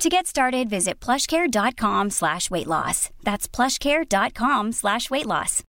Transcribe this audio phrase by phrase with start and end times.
[0.00, 3.10] To get started, visit plushcare.com slash weight loss.
[3.22, 5.62] That's plushcare.com slash weight loss.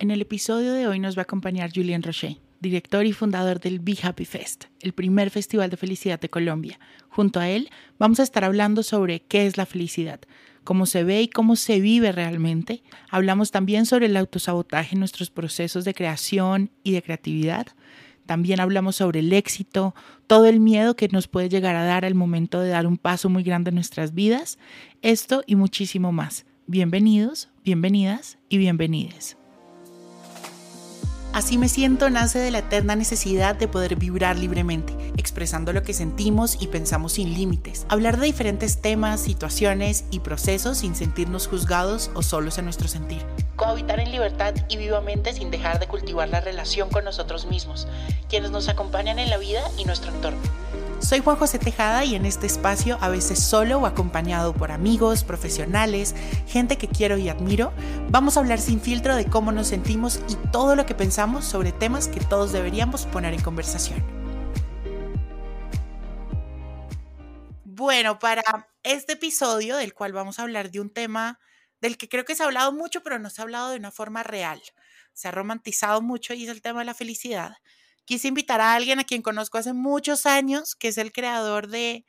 [0.00, 3.78] En el episodio de hoy nos va a acompañar Julien Rocher, director y fundador del
[3.78, 6.80] Be Happy Fest, el primer festival de felicidad de Colombia.
[7.08, 7.70] Junto a él
[8.00, 10.18] vamos a estar hablando sobre qué es la felicidad,
[10.64, 12.82] cómo se ve y cómo se vive realmente.
[13.10, 17.68] Hablamos también sobre el autosabotaje en nuestros procesos de creación y de creatividad.
[18.28, 19.94] También hablamos sobre el éxito,
[20.26, 23.30] todo el miedo que nos puede llegar a dar al momento de dar un paso
[23.30, 24.58] muy grande en nuestras vidas,
[25.00, 26.44] esto y muchísimo más.
[26.66, 29.37] Bienvenidos, bienvenidas y bienvenides.
[31.38, 35.94] Así me siento nace de la eterna necesidad de poder vibrar libremente, expresando lo que
[35.94, 42.10] sentimos y pensamos sin límites, hablar de diferentes temas, situaciones y procesos sin sentirnos juzgados
[42.14, 43.22] o solos en nuestro sentir,
[43.54, 47.86] cohabitar en libertad y vivamente sin dejar de cultivar la relación con nosotros mismos,
[48.28, 50.40] quienes nos acompañan en la vida y nuestro entorno.
[51.00, 55.22] Soy Juan José Tejada y en este espacio, a veces solo o acompañado por amigos,
[55.22, 56.14] profesionales,
[56.48, 57.72] gente que quiero y admiro,
[58.10, 61.70] vamos a hablar sin filtro de cómo nos sentimos y todo lo que pensamos sobre
[61.70, 64.04] temas que todos deberíamos poner en conversación.
[67.64, 68.42] Bueno, para
[68.82, 71.38] este episodio, del cual vamos a hablar de un tema
[71.80, 73.92] del que creo que se ha hablado mucho, pero no se ha hablado de una
[73.92, 74.60] forma real.
[75.12, 77.56] Se ha romantizado mucho y es el tema de la felicidad
[78.08, 82.06] quise invitar a alguien a quien conozco hace muchos años, que es el creador de,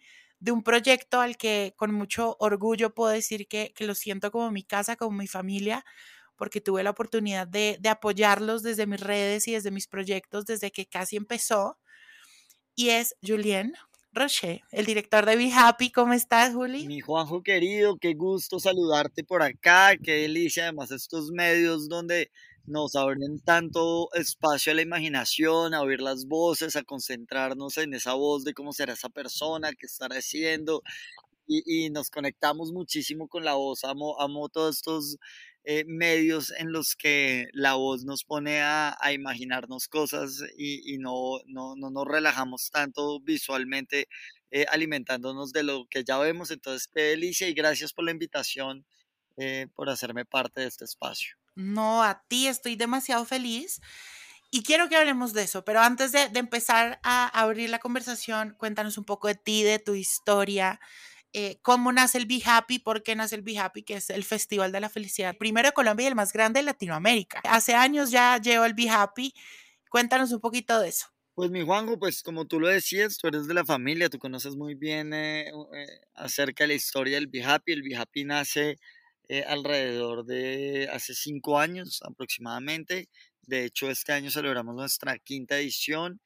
[0.50, 4.95] un proyecto al que con mucho orgullo puedo decir que, lo siento como mi casa,
[4.95, 5.83] como mi familia,
[6.38, 10.86] porque tuve la oportunidad de, apoyarlos desde mis redes y desde mis proyectos desde que
[10.86, 11.77] casi empezó.
[12.75, 13.73] Y es Julien
[14.14, 15.92] Rocher, el director de Be Happy.
[15.92, 16.88] ¿Cómo estás, Juli?
[16.88, 22.32] Mi Juanjo querido, qué gusto saludarte por acá, qué delicia además estos medios donde
[22.70, 28.14] nos abren tanto espacio a la imaginación, a oír las voces, a concentrarnos en esa
[28.14, 30.84] voz de cómo será esa persona, qué estará haciendo,
[31.50, 33.84] y, nos conectamos muchísimo con la voz.
[33.84, 35.18] Amo, amo todos estos
[35.64, 41.76] eh, medios en los que la voz nos pone a, imaginarnos cosas y, no, no,
[41.76, 44.08] nos relajamos tanto visualmente
[44.52, 46.52] eh, alimentándonos de lo que ya vemos.
[46.52, 48.86] Entonces, qué delicia y gracias por la invitación,
[49.38, 51.36] eh, por hacerme parte de este espacio.
[51.59, 53.81] No, a ti estoy demasiado feliz.
[54.49, 58.97] Y quiero que hablemos de eso, pero antes de, empezar a abrir la conversación, cuéntanos
[58.97, 60.80] un poco de ti, de tu historia,
[61.33, 64.23] eh, cómo nace el Be Happy, por qué nace el Be Happy, que es el
[64.23, 67.42] Festival de la Felicidad, primero de Colombia y el más grande de Latinoamérica.
[67.43, 69.33] Hace años ya llevo el Be Happy.
[69.89, 71.08] Cuéntanos un poquito de eso.
[71.36, 74.55] Pues mi Juanjo, pues como tú lo decías, tú eres de la familia, tú conoces
[74.55, 77.73] muy bien eh, eh, acerca de la historia del Be Happy.
[77.73, 78.77] El Be Happy nace
[79.30, 83.10] eh, alrededor de hace cinco años aproximadamente.
[83.44, 86.22] De hecho, este año celebramos nuestra quinta edición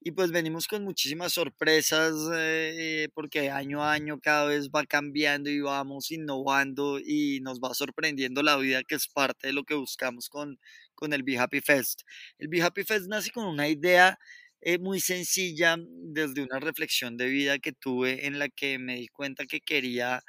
[0.00, 5.50] y pues venimos con muchísimas sorpresas eh, porque año a año cada vez va cambiando
[5.50, 9.74] y vamos innovando y nos va sorprendiendo la vida que es parte de lo que
[9.74, 10.58] buscamos con,
[10.94, 12.02] con el Be Happy Fest.
[12.38, 14.18] El Be Happy Fest nace con una idea
[14.60, 19.08] eh, muy sencilla desde una reflexión de vida que tuve en la que me di
[19.08, 20.22] cuenta que quería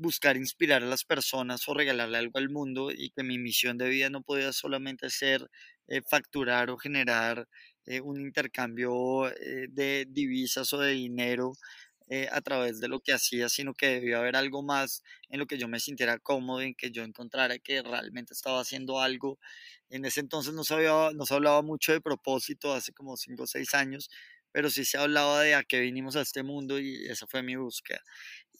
[0.00, 3.88] buscar inspirar a las personas o regalarle algo al mundo y que mi misión de
[3.88, 5.48] vida no podía solamente ser
[5.88, 7.48] eh, facturar o generar
[7.86, 11.52] eh, un intercambio eh, de divisas o de dinero
[12.32, 15.58] a través de lo que hacía, sino que debía haber algo más en lo que
[15.58, 19.38] yo me sintiera cómodo, en que yo encontrara que realmente estaba haciendo algo.
[19.90, 23.46] En ese entonces no, sabía, no se hablaba mucho de propósito, hace como 5 o
[23.46, 24.10] 6 años,
[24.52, 27.54] pero sí se hablaba de a qué vinimos a este mundo y esa fue mi
[27.56, 28.00] búsqueda.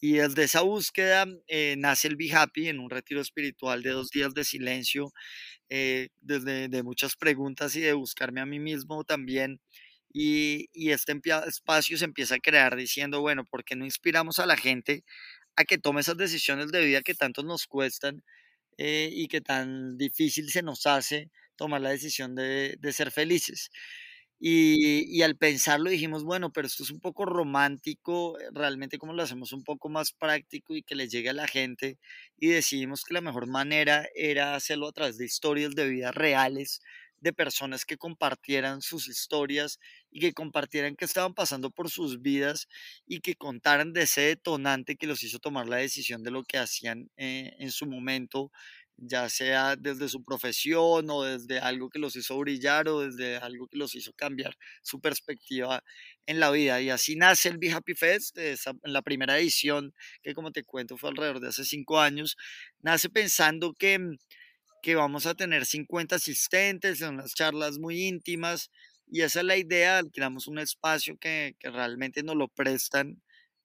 [0.00, 4.10] Y desde esa búsqueda eh, nace el Be Happy en un retiro espiritual de dos
[4.10, 5.12] días de silencio,
[5.70, 9.60] eh, desde de muchas preguntas y de buscarme a mí mismo también.
[10.12, 11.14] Y, y este
[11.48, 15.04] espacio se empieza a crear diciendo, bueno, ¿por qué no inspiramos a la gente
[15.56, 18.24] a que tome esas decisiones de vida que tanto nos cuestan
[18.78, 23.70] eh, y que tan difícil se nos hace tomar la decisión de, de ser felices?
[24.42, 29.22] Y, al pensarlo dijimos, bueno, pero esto es un poco romántico, eh, realmente como lo
[29.22, 31.98] hacemos un poco más práctico y que le llegue a la gente
[32.38, 36.80] y decidimos que la mejor manera era hacerlo a través de historias de vida reales
[37.20, 39.78] de personas que compartieran sus historias
[40.10, 42.66] y que compartieran qué estaban pasando por sus vidas
[43.06, 46.56] y que contaran de ese detonante que los hizo tomar la decisión de lo que
[46.56, 48.50] hacían eh, en su momento,
[49.00, 53.66] ya sea desde su profesión o desde algo que los hizo brillar o desde algo
[53.68, 55.82] que los hizo cambiar su perspectiva
[56.26, 56.80] en la vida.
[56.80, 60.96] Y así nace el Be Happy Fest, en la primera edición, que como te cuento
[60.96, 62.36] fue alrededor de hace cinco años,
[62.80, 64.16] nace pensando que mm,
[64.82, 68.70] que vamos a tener 50 asistentes en unas charlas muy íntimas
[69.10, 73.20] y esa es la idea, alquilamos un espacio que, que realmente nos lo prestan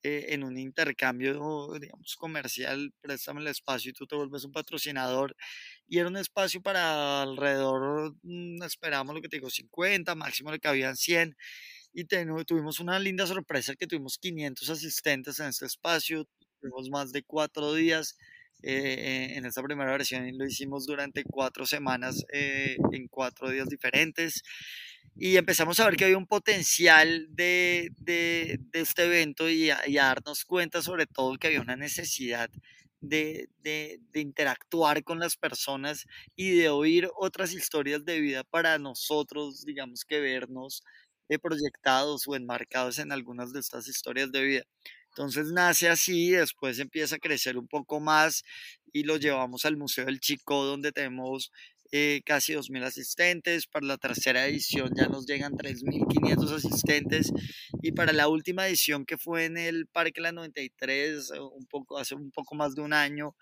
[0.06, 5.36] eh, en un intercambio, digamos, comercial, préstame el espacio y tú te vuelves un patrocinador.
[5.88, 10.60] Y era un espacio para alrededor, mm, esperamos lo que te digo, 50, máximo le
[10.60, 11.36] cabían 100
[11.94, 12.06] y
[12.46, 16.28] tuvimos una linda sorpresa que tuvimos 500 asistentes en este espacio,
[16.62, 18.18] tuvimos más de cuatro días
[18.64, 24.44] eh, en esta primera versión lo hicimos durante cuatro semanas eh, en cuatro días diferentes
[25.16, 29.88] y empezamos a ver que había un potencial de, de, de este evento y a,
[29.88, 32.50] y a, darnos cuenta sobre todo que había una necesidad
[33.00, 39.64] de, de, interactuar con las personas y de oír otras historias de vida para nosotros,
[39.66, 40.84] digamos que vernos
[41.30, 44.64] eh, proyectados o enmarcados en algunas de estas historias de vida.
[45.10, 48.44] Entonces nace así, después empieza a crecer un poco más
[48.92, 51.52] y lo llevamos al Museo del Chico, donde tenemos
[51.92, 53.68] eh, casi 2.000 asistentes.
[53.68, 57.32] Para la tercera edición ya nos llegan 3.500 asistentes.
[57.82, 61.98] Y para la última edición, que fue en el Parque La 93, eh, un poco,
[61.98, 63.36] hace un poco más de un año,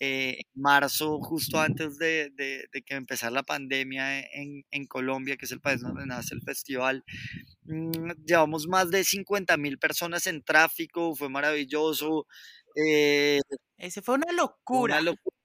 [0.00, 5.36] eh, en marzo, justo antes de, de, de, que empezara la pandemia en, en Colombia,
[5.36, 7.04] que es el país donde nace el festival,
[7.64, 12.26] Mm, llevamos más de 50 mil personas en tráfico, fue maravilloso.
[12.76, 13.40] Eh,
[13.78, 14.94] Ese fue una locura.
[14.96, 15.36] Una locura.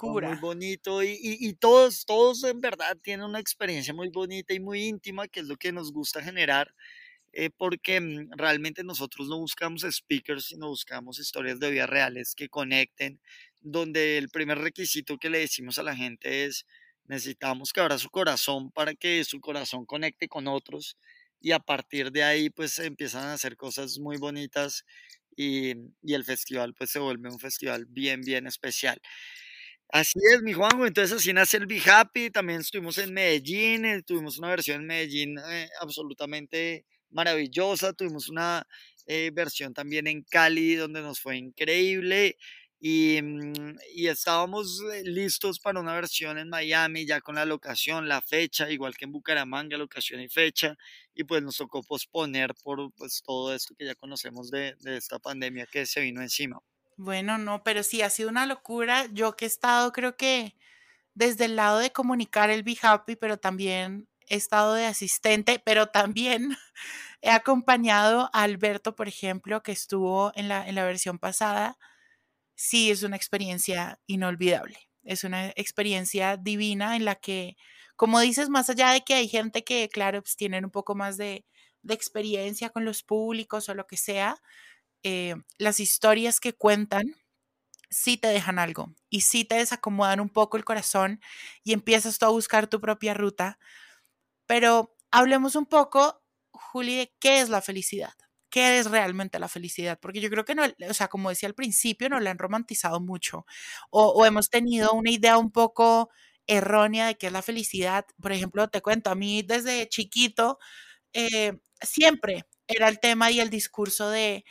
[0.00, 4.60] Muy bonito y, y, y, todos, todos en verdad tienen una experiencia muy bonita y
[4.60, 6.74] muy íntima, que es lo que nos gusta generar,
[7.32, 12.48] eh, porque mm, realmente nosotros no buscamos speakers, sino buscamos historias de vida reales que
[12.48, 13.20] conecten,
[13.60, 16.66] donde el primer requisito que le decimos a la gente es,
[17.06, 20.98] necesitamos que abra su corazón para que su corazón conecte con otros
[21.44, 24.84] y a partir de ahí pues empiezan a hacer cosas muy bonitas
[25.36, 28.98] y, y el festival pues se vuelve un festival bien, bien especial.
[29.90, 30.86] Así es, mi Juanjo.
[30.86, 32.30] Entonces así nace el Be Happy.
[32.30, 37.92] También estuvimos en Medellín, eh, tuvimos una versión en Medellín eh, absolutamente maravillosa.
[37.92, 38.66] Tuvimos una
[39.06, 42.36] eh, versión también en Cali donde nos fue increíble.
[42.86, 48.08] Y, mm, y, estábamos eh, listos para una versión en Miami, ya con la locación,
[48.08, 50.76] la fecha, igual que en Bucaramanga, locación y fecha,
[51.14, 55.18] y pues nos tocó posponer por pues, todo esto que ya conocemos de, de esta
[55.18, 56.60] pandemia que se vino encima.
[56.98, 59.06] Bueno, no, pero sí, ha sido una locura.
[59.14, 60.54] Yo que he estado, creo que
[61.14, 65.86] desde el lado de comunicar el Be Happy, pero también he estado de asistente, pero
[65.86, 66.54] también
[67.22, 71.78] he acompañado a Alberto, por ejemplo, que estuvo en la, en la versión pasada
[72.54, 74.78] sí es una experiencia inolvidable.
[75.04, 77.56] Es una experiencia divina en la que,
[77.96, 81.16] como dices, más allá de que hay gente que, claro, pues tienen un poco más
[81.16, 81.44] de,
[81.88, 84.36] experiencia con los públicos o lo que sea,
[85.04, 87.14] eh, las historias que cuentan
[87.90, 91.20] sí te dejan algo y sí te desacomodan un poco el corazón
[91.64, 93.58] y empiezas tú a buscar tu propia ruta.
[94.46, 96.22] Pero hablemos un poco,
[96.52, 98.14] Juli, de qué es la felicidad
[98.54, 101.56] qué es realmente la felicidad, porque yo creo que no, o sea, como decía al
[101.56, 103.46] principio, no la han romantizado mucho
[103.90, 106.08] o, hemos tenido una idea un poco
[106.46, 108.06] errónea de qué es la felicidad.
[108.22, 110.60] Por ejemplo, te cuento, a mí desde chiquito
[111.12, 114.44] eh, siempre era el tema y el discurso de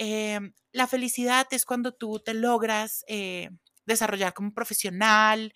[0.00, 0.40] eh,
[0.72, 3.50] la felicidad es cuando tú te logras eh,
[3.86, 5.52] desarrollar como profesional,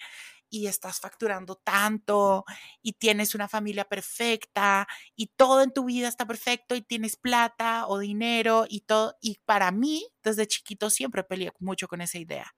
[0.50, 2.45] y estás facturando tanto
[2.83, 7.87] y tienes una familia perfecta y todo en tu vida está perfecto y tienes plata
[7.87, 9.17] o dinero y todo.
[9.21, 12.55] Y para mí, desde chiquito siempre peleé mucho con esa idea.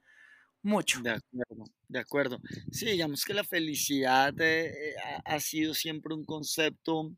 [0.62, 1.00] Mucho.
[1.00, 2.38] De acuerdo, de acuerdo.
[2.70, 4.94] Sí, digamos que la felicidad eh,
[5.24, 7.12] ha sido siempre un concepto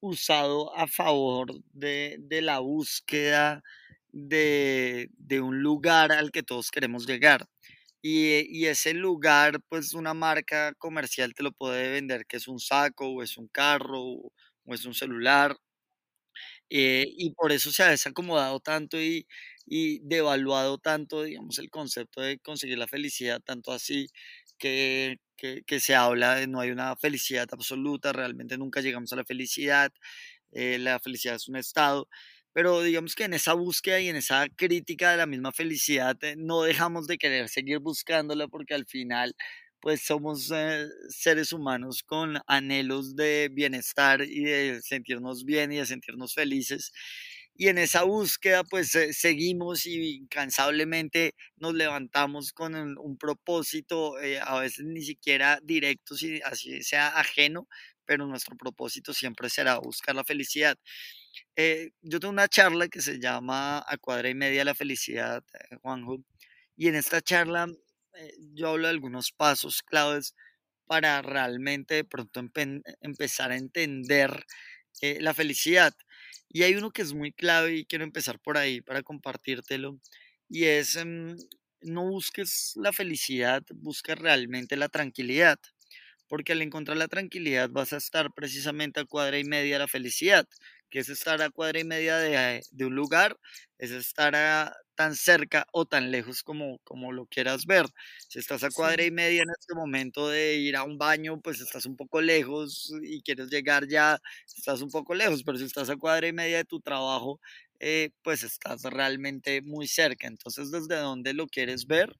[0.00, 3.62] usado a favor de, de la búsqueda
[4.12, 7.48] de, de un lugar al que todos queremos llegar.
[8.06, 13.08] Y, ese lugar, pues una marca comercial te lo puede vender que es un saco
[13.08, 14.32] o es un carro o,
[14.66, 15.56] es un celular.
[16.70, 19.26] Eh, y por eso se ha desacomodado tanto y,
[19.66, 24.08] y devaluado tanto, digamos, el concepto de conseguir la felicidad, tanto así
[24.58, 29.16] que, que, que, se habla de no hay una felicidad absoluta, realmente nunca llegamos a
[29.16, 29.92] la felicidad,
[30.52, 32.08] eh, la felicidad es un estado
[32.54, 36.36] pero digamos que en esa búsqueda y en esa crítica de la misma felicidad eh,
[36.38, 39.36] no dejamos de querer seguir buscándola porque al final
[39.84, 45.84] pues somos eh, seres humanos con anhelos de bienestar y de sentirnos bien y de
[45.84, 46.90] sentirnos felices.
[47.56, 54.40] Y en esa búsqueda, pues eh, seguimos y incansablemente nos levantamos con un, propósito, eh,
[54.40, 57.68] a veces ni siquiera directo, si así sea ajeno,
[58.06, 60.78] pero nuestro propósito siempre será buscar la felicidad.
[62.02, 65.42] Yo tengo una charla que se llama A cuadra y media la felicidad,
[65.82, 66.18] Juanjo,
[66.76, 67.68] y en esta charla
[68.14, 70.34] eh, yo hablo de algunos pasos claves
[70.86, 72.40] para realmente de pronto
[73.00, 74.44] empezar a entender
[75.00, 75.94] eh, la felicidad.
[76.48, 79.98] Y hay uno que es muy clave y quiero empezar por ahí para compartírtelo.
[80.48, 81.36] Y es, em,
[81.80, 85.58] no busques la felicidad, busca realmente la tranquilidad.
[86.28, 89.88] Porque al encontrar la tranquilidad vas a estar precisamente a cuadra y media de la
[89.88, 90.46] felicidad
[90.94, 93.36] que es estar a cuadra y media de, de un lugar,
[93.78, 97.86] es estar a, tan cerca o tan lejos como, como lo quieras ver.
[98.28, 101.60] Si estás a cuadra y media en este momento de ir a un baño, pues
[101.60, 104.20] estás un poco lejos y quieres llegar ya,
[104.56, 107.40] estás un poco lejos, pero si estás a cuadra y media de tu trabajo,
[107.80, 110.28] eh, pues estás realmente muy cerca.
[110.28, 112.16] Entonces, desde dónde lo quieres ver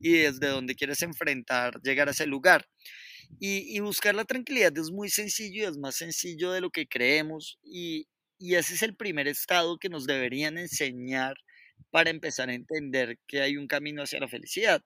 [0.00, 2.66] y desde dónde quieres enfrentar, llegar a ese lugar.
[3.38, 6.86] Y, y, buscar la tranquilidad es muy sencillo y es más sencillo de lo que
[6.86, 8.06] creemos y,
[8.38, 11.36] y ese es el primer estado que nos deberían enseñar
[11.90, 14.82] para empezar a entender que hay un camino hacia la felicidad.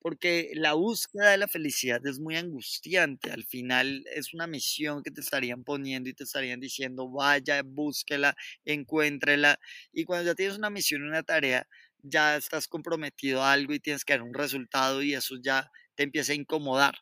[0.00, 3.30] Porque la búsqueda de la felicidad es muy angustiante.
[3.30, 8.34] Al final es una misión que te estarían poniendo y te estarían diciendo, vaya, búsquela,
[8.64, 9.58] encuéntrela.
[9.92, 11.68] Y cuando ya tienes una misión, una tarea,
[12.02, 16.02] ya estás comprometido a algo y tienes que dar un resultado y eso ya te
[16.02, 16.94] empieza a incomodar.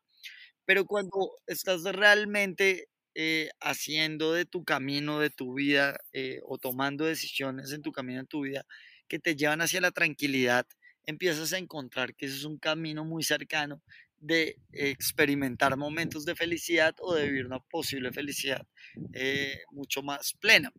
[0.67, 7.05] Pero cuando estás realmente eh, haciendo de tu camino, de tu vida, eh, o tomando
[7.05, 8.65] decisiones en tu camino, en tu vida,
[9.09, 10.67] que te llevan hacia la tranquilidad,
[11.07, 13.83] empiezas a encontrar que ese es un camino muy cercano
[14.19, 18.67] de experimentar momentos de felicidad o de vivir una posible felicidad
[19.15, 20.71] eh, mucho más plena.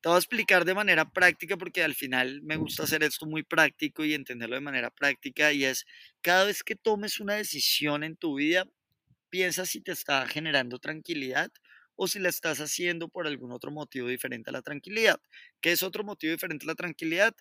[0.00, 3.44] Te voy a explicar de manera práctica porque al final me gusta hacer esto muy
[3.44, 5.86] práctico y entenderlo de manera práctica y es
[6.22, 8.66] cada vez que tomes una decisión en tu vida,
[9.32, 11.50] piensa si te está generando tranquilidad
[11.96, 15.20] o si la estás haciendo por algún otro motivo diferente a la tranquilidad.
[15.62, 17.34] ¿Qué es otro motivo diferente a la tranquilidad?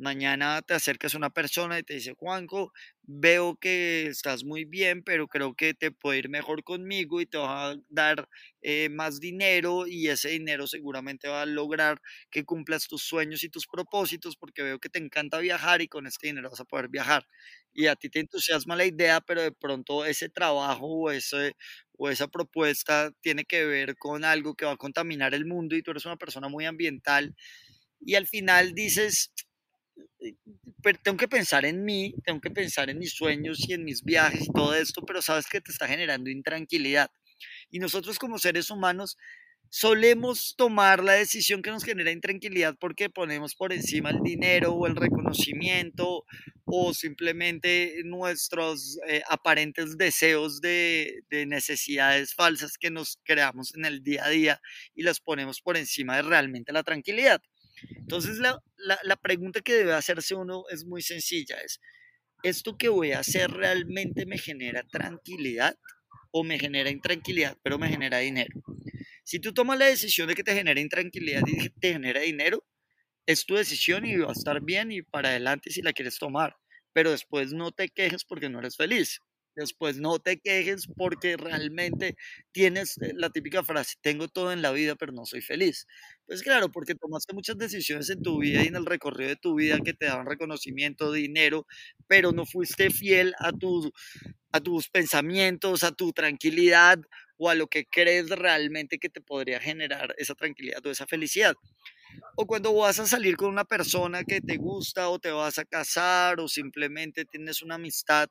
[0.00, 5.02] Mañana te acercas a una persona y te dice, Juanco, veo que estás muy bien,
[5.02, 8.28] pero creo que te puede ir mejor conmigo y te va a dar
[8.62, 12.00] eh, más dinero y ese dinero seguramente va a lograr
[12.30, 16.06] que cumplas tus sueños y tus propósitos porque veo que te encanta viajar y con
[16.06, 17.26] este dinero vas a poder viajar.
[17.72, 21.56] Y a ti te entusiasma la idea, pero de pronto ese trabajo o, ese,
[21.96, 25.82] o esa propuesta tiene que ver con algo que va a contaminar el mundo y
[25.82, 27.34] tú eres una persona muy ambiental
[28.00, 29.32] y al final dices,
[30.82, 34.02] pero tengo que pensar en mí, tengo que pensar en mis sueños y en mis
[34.02, 37.10] viajes y todo esto, pero sabes que te está generando intranquilidad.
[37.70, 39.16] Y nosotros como seres humanos
[39.70, 44.86] solemos tomar la decisión que nos genera intranquilidad porque ponemos por encima el dinero o
[44.86, 46.24] el reconocimiento
[46.64, 54.02] o simplemente nuestros eh, aparentes deseos de, de, necesidades falsas que nos creamos en el
[54.02, 54.60] día a día
[54.94, 57.42] y las ponemos por encima de realmente la tranquilidad.
[57.96, 61.80] Entonces la, la, pregunta que debe hacerse uno es muy sencilla, es,
[62.42, 65.76] ¿esto que voy a hacer realmente me genera tranquilidad
[66.30, 68.54] o me genera intranquilidad, pero me genera dinero?
[69.24, 72.64] Si tú tomas la decisión de que te genera intranquilidad y te genera dinero,
[73.26, 76.56] es tu decisión y va a estar bien y para adelante si la quieres tomar,
[76.94, 79.20] pero después no te quejes porque no eres feliz.
[79.60, 82.14] Después no te quejes porque realmente
[82.52, 85.86] tienes eh, la típica frase, tengo todo en la vida, pero no soy feliz.
[86.26, 89.54] Pues claro, porque tomaste muchas decisiones en tu vida y en el recorrido de tu
[89.56, 91.66] vida que te daban reconocimiento, dinero,
[92.06, 93.52] pero no fuiste fiel a,
[94.52, 96.98] a tus pensamientos, a tu tranquilidad
[97.36, 101.54] o a lo que crees realmente que te podría generar esa tranquilidad o esa felicidad.
[102.36, 105.64] O cuando vas a salir con una persona que te gusta o te vas a
[105.64, 108.28] casar o simplemente tienes una amistad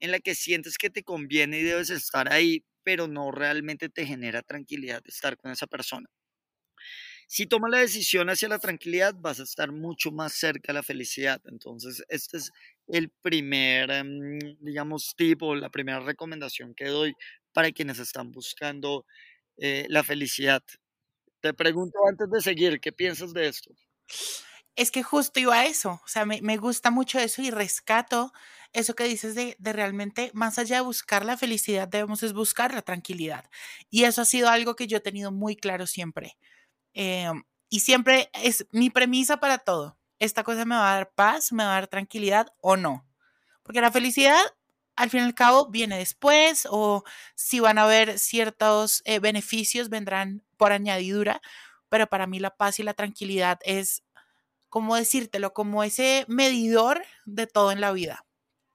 [0.00, 4.06] en la que sientes que te conviene y debes estar ahí, pero no realmente te
[4.06, 6.08] genera tranquilidad estar con esa persona.
[7.26, 10.82] Si tomas la decisión hacia la tranquilidad, vas a estar mucho más cerca de la
[10.82, 11.40] felicidad.
[11.46, 12.50] Entonces, este es
[12.88, 17.16] el primer, em, digamos, tipo, la primera recomendación que doy
[17.52, 19.06] para quienes están buscando
[19.58, 20.62] eh, la felicidad.
[21.40, 23.74] Te pregunto antes de seguir, ¿qué piensas de esto?
[24.76, 28.32] Es que justo iba a eso, o sea, me, me gusta mucho eso y rescato
[28.72, 32.82] eso que dices de, realmente, más allá de buscar la felicidad, debemos es buscar la
[32.82, 33.50] tranquilidad.
[33.90, 36.36] Y eso ha sido algo que yo he tenido muy claro siempre.
[36.94, 39.98] Em, y siempre es mi premisa para todo.
[40.18, 43.06] Esta cosa me va a dar paz, me va a dar tranquilidad o no.
[43.62, 44.40] Porque la felicidad
[44.96, 49.88] al fin y al cabo viene después o si van a haber ciertos eh, beneficios
[49.88, 51.40] vendrán por añadidura,
[51.88, 54.02] pero para mí la paz y la tranquilidad es,
[54.68, 58.26] como decírtelo, como ese medidor de todo en la vida.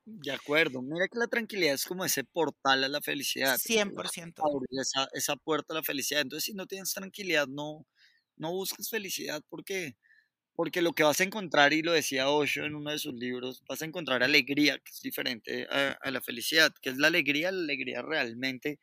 [0.07, 3.57] De acuerdo, mira que la tranquilidad es como ese portal a la felicidad.
[3.57, 4.43] 100%.
[4.69, 6.21] Esa, esa puerta a la felicidad.
[6.21, 7.87] Entonces, si no tienes tranquilidad, no,
[8.37, 9.95] no busques felicidad porque,
[10.55, 13.63] porque lo que vas a encontrar, y lo decía Osho en uno de sus libros,
[13.67, 17.51] vas a encontrar alegría, que es diferente a, a la felicidad, que es la alegría,
[17.51, 18.79] la alegría realmente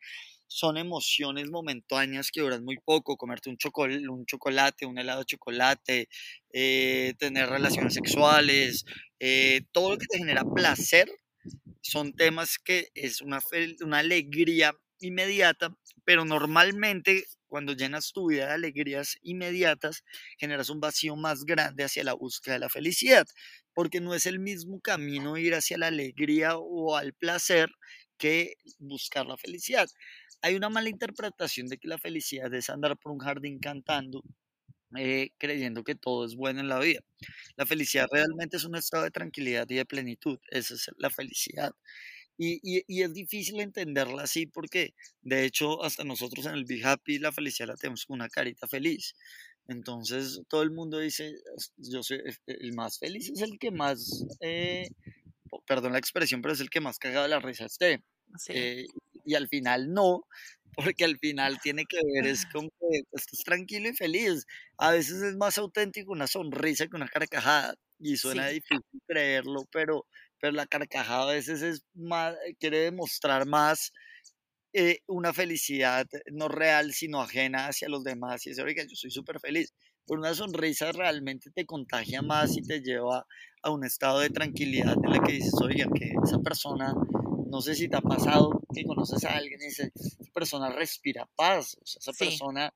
[0.47, 5.25] son emociones momentáneas que duran muy poco, comerte un, chocolate, un chocolate, un helado de
[5.25, 6.09] chocolate,
[6.51, 8.85] eh, tener relaciones sexuales,
[9.19, 11.09] eh, todo lo que te genera placer,
[11.81, 13.39] son temas que es una,
[13.81, 20.03] una alegría inmediata, pero normalmente cuando llenas tu vida de alegrías inmediatas,
[20.39, 23.27] generas un vacío más grande hacia la búsqueda de la felicidad,
[23.75, 27.69] porque no es el mismo camino ir hacia la alegría o al placer
[28.17, 29.87] que buscar la felicidad.
[30.43, 34.21] Hay una mala interpretación de que la felicidad es andar por un jardín cantando,
[34.97, 36.99] eh, creyendo que todo es bueno en la vida.
[37.55, 40.37] La felicidad realmente es un estado de tranquilidad y de plenitud.
[40.49, 41.73] Esa es la felicidad.
[42.37, 47.19] Y, y, es difícil entenderla así porque, de hecho, hasta nosotros en el Be Happy
[47.19, 49.15] la felicidad la tenemos con una carita feliz.
[49.67, 51.35] Entonces, todo el mundo dice,
[51.77, 54.89] yo soy el más feliz, es el que más, eh,
[55.65, 58.03] perdón la expresión, pero es el que más cagado de la risa esté.
[58.49, 58.87] Eh,
[59.25, 60.23] y al final no,
[60.75, 64.45] porque al final tiene que ver, es como que estás tranquilo y feliz.
[64.77, 70.05] A veces es más auténtico una sonrisa que una carcajada y suena difícil creerlo, pero,
[70.39, 73.93] pero la carcajada a veces es más, quiere demostrar más
[74.73, 79.11] eh, una felicidad no real, sino ajena hacia los demás y es, oiga, yo soy
[79.11, 79.73] súper feliz.
[80.05, 83.25] Pero una sonrisa realmente te contagia más y te lleva
[83.61, 86.93] a un estado de tranquilidad en la que dices, oiga, que esa persona
[87.53, 91.29] no sé si te ha pasado que conoces a alguien y dices, esa persona respira
[91.35, 92.73] paz, o sea, esa persona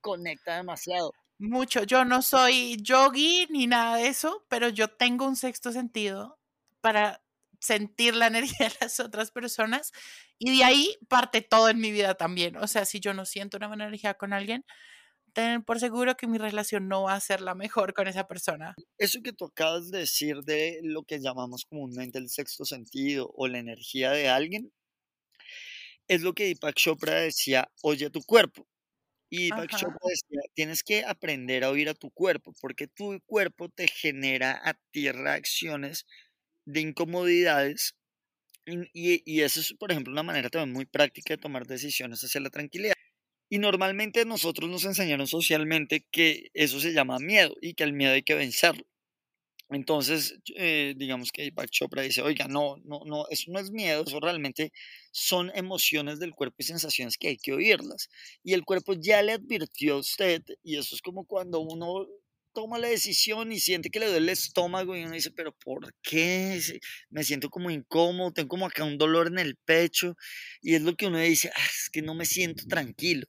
[0.00, 1.12] conecta demasiado.
[1.40, 6.38] Mucho, yo no soy yogi ni nada de eso, pero yo tengo un sexto sentido
[6.80, 7.24] para
[7.58, 9.90] sentir la energía de las otras personas
[10.38, 12.56] y de ahí parte todo en mi vida también.
[12.58, 14.64] O sea, si yo no siento una buena energía con alguien,
[15.32, 18.74] ten por seguro que mi relación no va a ser la mejor con esa persona.
[18.98, 23.48] Eso que tú acabas de decir de lo que llamamos comúnmente el sexto sentido o
[23.48, 24.72] la energía de alguien,
[26.08, 28.66] es lo que Deepak Chopra decía, oye tu cuerpo.
[29.30, 33.68] Y Deepak Chopra decía, tienes que aprender a oír a tu cuerpo, porque tu cuerpo
[33.68, 36.06] te genera a ti reacciones
[36.64, 37.94] de incomodidades
[38.66, 42.40] y, y, eso es, por ejemplo, una manera también muy práctica de tomar decisiones hacia
[42.40, 42.94] la tranquilidad.
[43.50, 48.14] Y normalmente nosotros nos enseñaron socialmente que eso se llama miedo y que el miedo
[48.14, 48.84] hay que vencerlo.
[49.70, 54.04] Entonces, eh, digamos que Deepak Chopra dice, oiga, no, no, no, eso no es miedo,
[54.04, 54.72] eso realmente
[55.12, 58.08] son emociones del cuerpo y sensaciones que hay que oírlas.
[58.42, 62.06] Y el cuerpo ya le advirtió a usted, y eso es como cuando uno
[62.52, 65.94] toma la decisión y siente que le duele el estómago y uno dice, pero ¿por
[66.02, 66.60] qué?
[67.10, 70.16] Me siento como incómodo, tengo como acá un dolor en el pecho
[70.60, 73.26] y es lo que uno dice, ah, es que no me siento tranquilo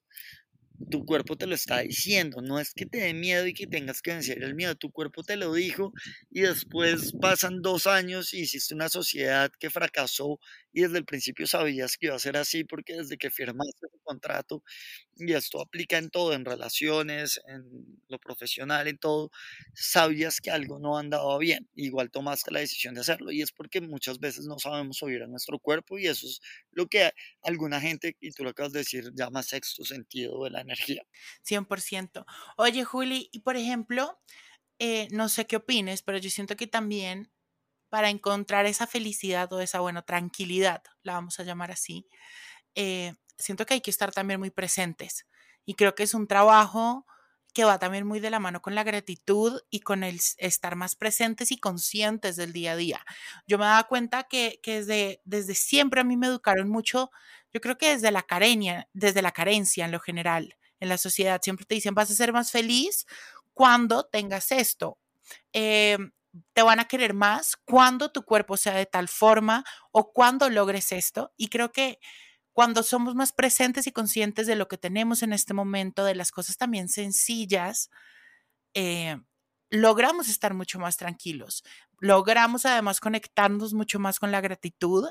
[0.89, 4.01] tu cuerpo te lo está diciendo, no es que te dé miedo y que tengas
[4.01, 5.93] que vencer el miedo, tu cuerpo te lo dijo
[6.29, 10.39] y después pasan dos años y hiciste una sociedad que fracasó
[10.73, 13.99] y desde el principio sabías que iba a ser así porque desde que firmaste el
[14.03, 14.63] contrato,
[15.15, 19.31] y esto aplica en todo, en relaciones, en lo profesional, en todo,
[19.73, 23.81] sabías que algo no andaba bien, igual tomaste la decisión de hacerlo y es porque
[23.81, 28.15] muchas veces no sabemos oír a nuestro cuerpo y eso es lo que alguna gente,
[28.19, 31.03] y tú lo acabas de decir, llama sexto sentido de la energía.
[31.43, 32.25] 100%.
[32.57, 34.19] Oye, Juli, y por ejemplo,
[34.79, 37.31] eh, no sé qué opines, pero yo siento que también
[37.91, 42.08] para encontrar esa felicidad o esa, bueno, tranquilidad, la vamos a llamar así,
[42.75, 45.27] eh, siento que hay que estar también muy presentes.
[45.65, 47.06] Y creo que es un trabajo
[47.54, 50.95] que va también muy de la mano con la gratitud y con el estar más
[50.95, 53.06] presentes y conscientes del día a día.
[53.45, 57.12] Yo me daba cuenta que, desde, desde siempre a mí me educaron mucho,
[57.54, 61.41] yo creo que desde la carencia, desde la carencia en lo general, en la sociedad,
[61.43, 63.06] siempre te dicen, vas a ser más feliz
[63.54, 64.97] cuando tengas esto.
[65.54, 65.97] Eh,
[66.53, 70.91] te van a querer más cuando tu cuerpo sea de tal forma o cuando logres
[70.91, 71.33] esto.
[71.37, 71.99] Y creo que
[72.53, 76.31] cuando somos más presentes y conscientes de lo que tenemos en este momento, de las
[76.31, 77.89] cosas también sencillas,
[78.73, 79.17] eh,
[79.69, 81.63] logramos estar mucho más tranquilos.
[81.99, 85.07] Logramos además conectarnos mucho más con la gratitud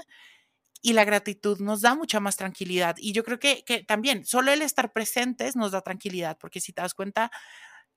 [0.83, 2.97] y la gratitud nos da mucha más tranquilidad.
[2.99, 6.83] Y yo creo que, también solo el estar presentes nos da tranquilidad, porque si te
[6.83, 7.31] das cuenta,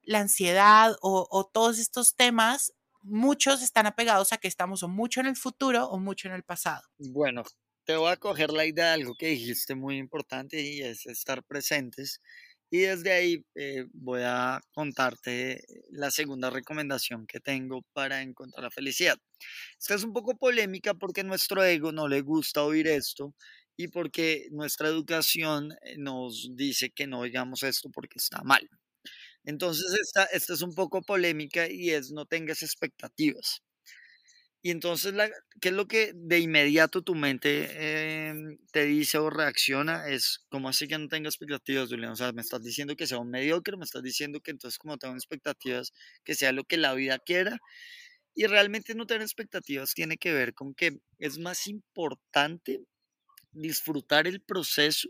[0.01, 2.73] la ansiedad o todos estos temas
[3.03, 6.43] muchos están apegados a que estamos o mucho en el futuro o mucho en el
[6.43, 6.81] pasado.
[6.97, 7.43] Bueno,
[7.85, 11.43] te voy a coger la idea de algo que dijiste muy importante y es estar
[11.43, 12.21] presentes.
[12.71, 18.71] Y desde ahí eh, voy a contarte la segunda recomendación que tengo para encontrar la
[18.71, 19.17] felicidad.
[19.79, 23.35] Esta es un poco polémica porque nuestro ego no le gusta oír esto
[23.77, 28.67] y porque nuestra educación eh, nos dice que no oigamos esto porque está mal.
[29.45, 33.61] Entonces esta, es un poco polémica y es no tengas expectativas.
[34.65, 35.13] Y entonces,
[35.59, 40.07] ¿qué es lo que de inmediato tu mente em, te dice o reacciona?
[40.07, 42.13] Es, como así que no tengo expectativas, Julián?
[42.13, 44.97] O sea, me estás diciendo que sea un mediocre, me estás diciendo que entonces como
[44.97, 45.91] tengo expectativas,
[46.23, 47.59] que sea lo que la vida quiera.
[48.35, 52.81] Y realmente no tener expectativas tiene que ver con que es más importante
[53.53, 55.09] disfrutar el proceso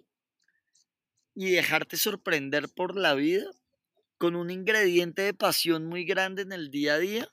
[1.36, 3.46] y dejarte sorprender por la vida
[4.24, 7.28] con un ingrediente de pasión muy grande en el día a día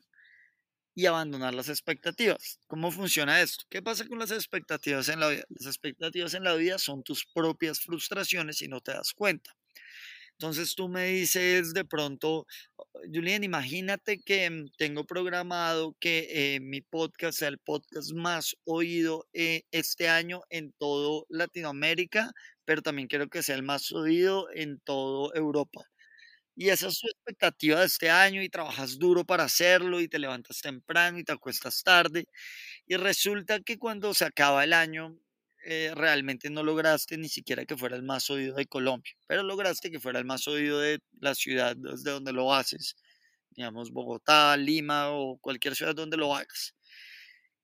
[0.92, 2.58] y abandonar las expectativas.
[2.66, 3.64] ¿Cómo funciona esto?
[3.70, 5.44] ¿Qué pasa con las expectativas en la vida?
[5.50, 9.54] Las expectativas en la vida son tus propias frustraciones y no te das cuenta.
[10.32, 12.48] Entonces tú me dices de pronto,
[13.14, 16.26] Julián, imagínate que mm, tengo programado que
[16.56, 22.32] eh, mi podcast sea el podcast más oído eh, este año en todo Latinoamérica,
[22.64, 25.84] pero también quiero que sea el más oído en toda Europa.
[26.56, 30.18] Y esa es tu expectativa de este año y trabajas duro para hacerlo y te
[30.18, 32.26] levantas temprano y te acuestas tarde.
[32.86, 35.16] Y resulta que cuando se acaba el año,
[35.64, 39.90] eh, realmente no lograste ni siquiera que fuera el más oído de Colombia, pero lograste
[39.90, 42.96] que fuera el más oído de la ciudad desde donde lo haces,
[43.50, 46.74] digamos Bogotá, Lima o cualquier ciudad donde lo hagas.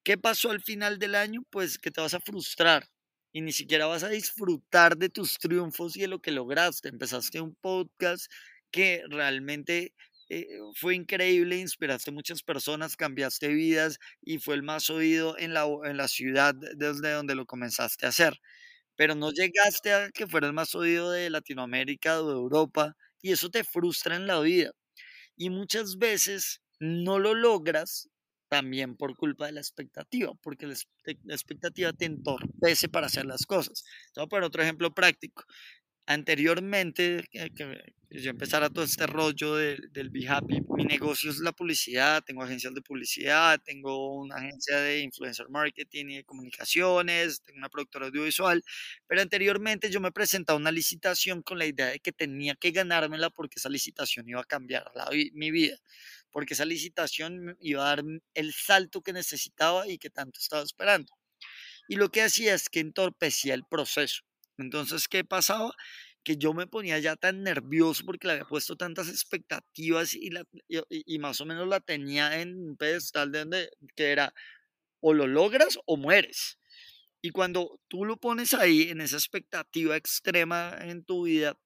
[0.05, 1.43] ¿Qué pasó al final del año?
[1.51, 2.87] Pues que te vas a frustrar
[3.33, 6.89] y ni siquiera vas a disfrutar de tus triunfos y de lo que lograste.
[6.89, 8.31] Empezaste un podcast
[8.71, 9.95] que realmente
[10.29, 15.55] eh, fue increíble, inspiraste a muchas personas, cambiaste vidas y fue el más oído en
[15.55, 18.41] la, en la ciudad desde donde lo comenzaste a hacer.
[18.97, 23.33] Pero no llegaste a que fuera el más oído de Latinoamérica o de Europa y
[23.33, 24.73] eso te frustra en la vida.
[25.37, 28.09] Y muchas veces no lo logras
[28.49, 30.75] también por culpa de la expectativa, porque la,
[31.35, 33.85] expectativa te entorpece para hacer las cosas.
[34.13, 35.45] Te voy a poner otro ejemplo práctico
[36.07, 37.51] anteriormente que,
[38.09, 42.43] yo empezara todo este rollo del, del Be Happy, mi negocio es la publicidad, tengo
[42.43, 48.07] agencias de publicidad, tengo una agencia de influencer marketing y de comunicaciones, tengo una productora
[48.07, 48.63] audiovisual,
[49.07, 53.29] pero anteriormente yo me presentaba una licitación con la idea de que tenía que ganármela
[53.31, 54.91] porque esa licitación iba a cambiar
[55.33, 55.77] mi vida,
[56.31, 61.13] porque esa licitación iba a dar el salto que necesitaba y que tanto estaba esperando.
[61.89, 64.23] Y lo que hacía es que entorpecía el proceso.
[64.59, 65.73] Entonces, ¿qué pasaba?
[66.25, 70.31] Que yo me ponía ya tan nervioso porque le había puesto tantas expectativas y,
[70.69, 74.35] y, más o menos la tenía en un pedestal de donde que era
[75.01, 76.59] o lo logras o mueres.
[77.23, 81.59] Y cuando tú lo pones ahí en esa expectativa extrema en tu vida,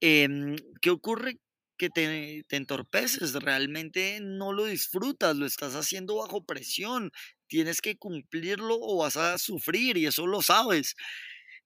[0.00, 1.38] em, ¿qué ocurre?
[1.76, 7.10] Que te, te entorpeces, realmente no lo disfrutas, lo estás haciendo bajo presión,
[7.48, 10.94] tienes que cumplirlo o vas a sufrir y eso lo sabes.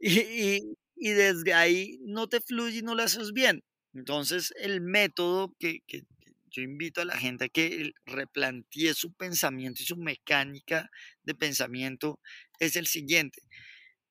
[0.00, 3.64] Y, y, desde ahí no te fluye y no lo haces bien.
[3.94, 6.04] Entonces, el método que, que,
[6.50, 10.90] yo invito a la gente a que replantee su pensamiento y su mecánica
[11.22, 12.20] de pensamiento
[12.58, 13.42] es el siguiente.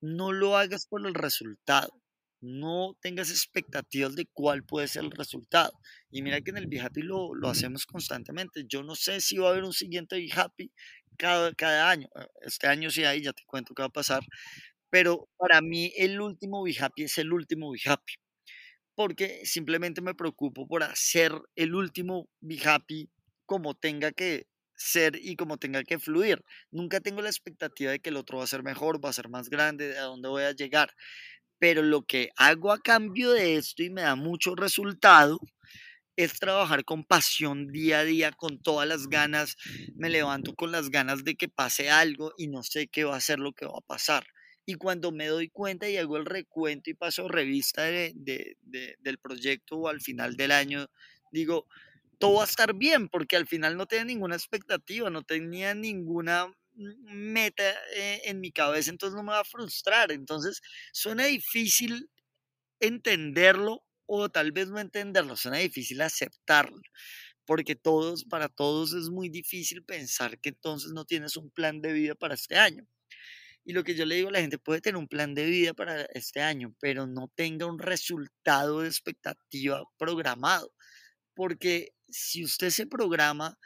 [0.02, 2.02] No lo hagas por el resultado.
[2.40, 5.74] No tengas expectativas de cuál puede ser el resultado.
[6.12, 8.66] Y mira que en el Be lo, lo hacemos constantemente.
[8.68, 10.72] Yo no sé si va a haber un siguiente Be
[11.18, 12.08] cada, cada año.
[12.42, 14.24] Este año sí hay, ya te cuento qué va a pasar
[14.90, 18.14] pero para mí el último Be Happy es el último Be Happy,
[18.96, 23.10] porque simplemente me preocupo por hacer el último Be Happy
[23.46, 26.44] como tenga que ser y como tenga que fluir.
[26.72, 29.30] Nunca tengo la expectativa de que el otro va a ser mejor, va a ser
[29.30, 30.94] más grande, de a dónde voy a llegar.
[31.60, 35.40] Pero lo que hago a cambio de esto y me da mucho resultado
[36.18, 39.56] es trabajar con pasión día a día, con todas las ganas.
[39.96, 43.22] Me levanto con las ganas de que pase algo y no sé qué va a
[43.22, 44.26] ser lo que va a pasar.
[44.68, 48.14] Y cuando me doy cuenta y hago el recuento y paso revista de,
[49.00, 50.88] del proyecto o al final del año,
[51.32, 51.68] digo,
[52.20, 56.54] todo va a estar bien, porque al final no tenía ninguna expectativa, no tenía ninguna
[56.76, 57.64] meta
[57.96, 60.12] eh, en mi cabeza, entonces no me va a frustrar.
[60.12, 62.10] Entonces, suena difícil
[62.80, 66.82] entenderlo o tal vez no entenderlo, suena difícil aceptarlo,
[67.46, 71.94] porque todos, para todos es muy difícil pensar que entonces no tienes un plan de
[71.94, 72.88] vida para este año.
[73.68, 75.74] Y lo que yo le digo a la gente, puede tener un plan de vida
[75.74, 80.72] para este año, pero no tenga un resultado de expectativa programado.
[81.36, 83.58] Porque si usted se programa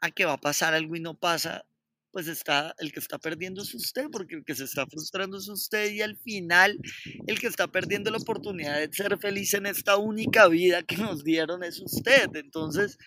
[0.00, 1.64] a que va a pasar algo y no pasa,
[2.12, 5.48] pues está, el que está perdiendo es usted, porque el que se está frustrando es
[5.48, 6.78] usted y al final
[7.26, 11.24] el que está perdiendo la oportunidad de ser feliz en esta única vida que nos
[11.24, 12.28] dieron es usted.
[12.34, 12.98] Entonces,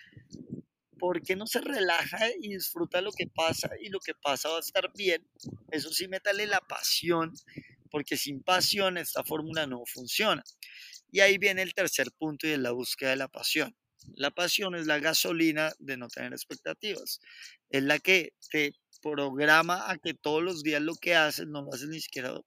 [0.97, 4.57] ¿por qué no se relaja y disfruta lo que pasa y lo que pasa va
[4.57, 5.27] a estar bien?
[5.71, 7.33] Eso sí, métale la pasión,
[7.91, 10.43] porque sin pasión esta fórmula no funciona.
[11.11, 13.75] Y ahí viene el tercer punto y es la búsqueda de la pasión.
[14.15, 17.19] La pasión es la gasolina de no tener expectativas.
[17.69, 21.73] Es la que te programa a que todos los días lo que haces no lo
[21.73, 22.41] haces ni siquiera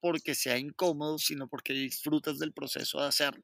[0.00, 3.42] porque sea incómodo, sino porque disfrutas del proceso de hacerlo.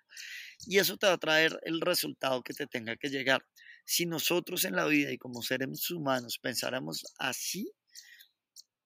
[0.67, 3.45] Y eso te va a traer el resultado que te tenga que llegar.
[3.93, 7.73] Si nosotros en la vida y como seres humanos pensáramos así,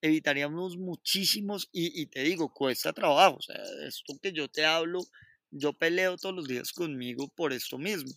[0.01, 3.37] evitaríamos muchísimos, y, y te digo, cuesta trabajo.
[3.37, 5.01] O sea, esto que yo te hablo,
[5.51, 8.11] yo peleo todos los días conmigo por esto mismo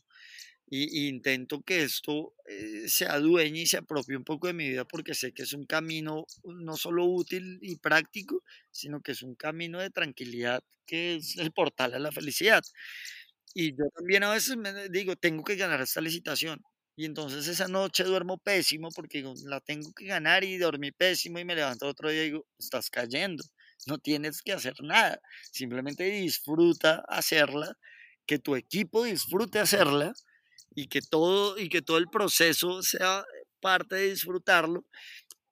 [0.70, 4.84] y, intento que esto eh, se adueñe y se apropie un poco de mi vida
[4.86, 9.34] porque sé que es un camino no solo útil y práctico, sino que es un
[9.34, 12.62] camino de tranquilidad que es el portal a la felicidad.
[13.54, 16.62] Y yo también a veces me digo, tengo que ganar esta licitación.
[16.98, 21.44] Y entonces esa noche duermo pésimo porque la tengo que ganar y dormí pésimo y
[21.44, 23.44] me levanto otro día y digo, estás cayendo,
[23.86, 25.20] no tienes que hacer nada,
[25.52, 27.78] simplemente disfruta hacerla,
[28.26, 30.12] que tu equipo disfrute hacerla
[30.74, 33.24] y que todo, y que todo el proceso sea
[33.60, 34.84] parte de disfrutarlo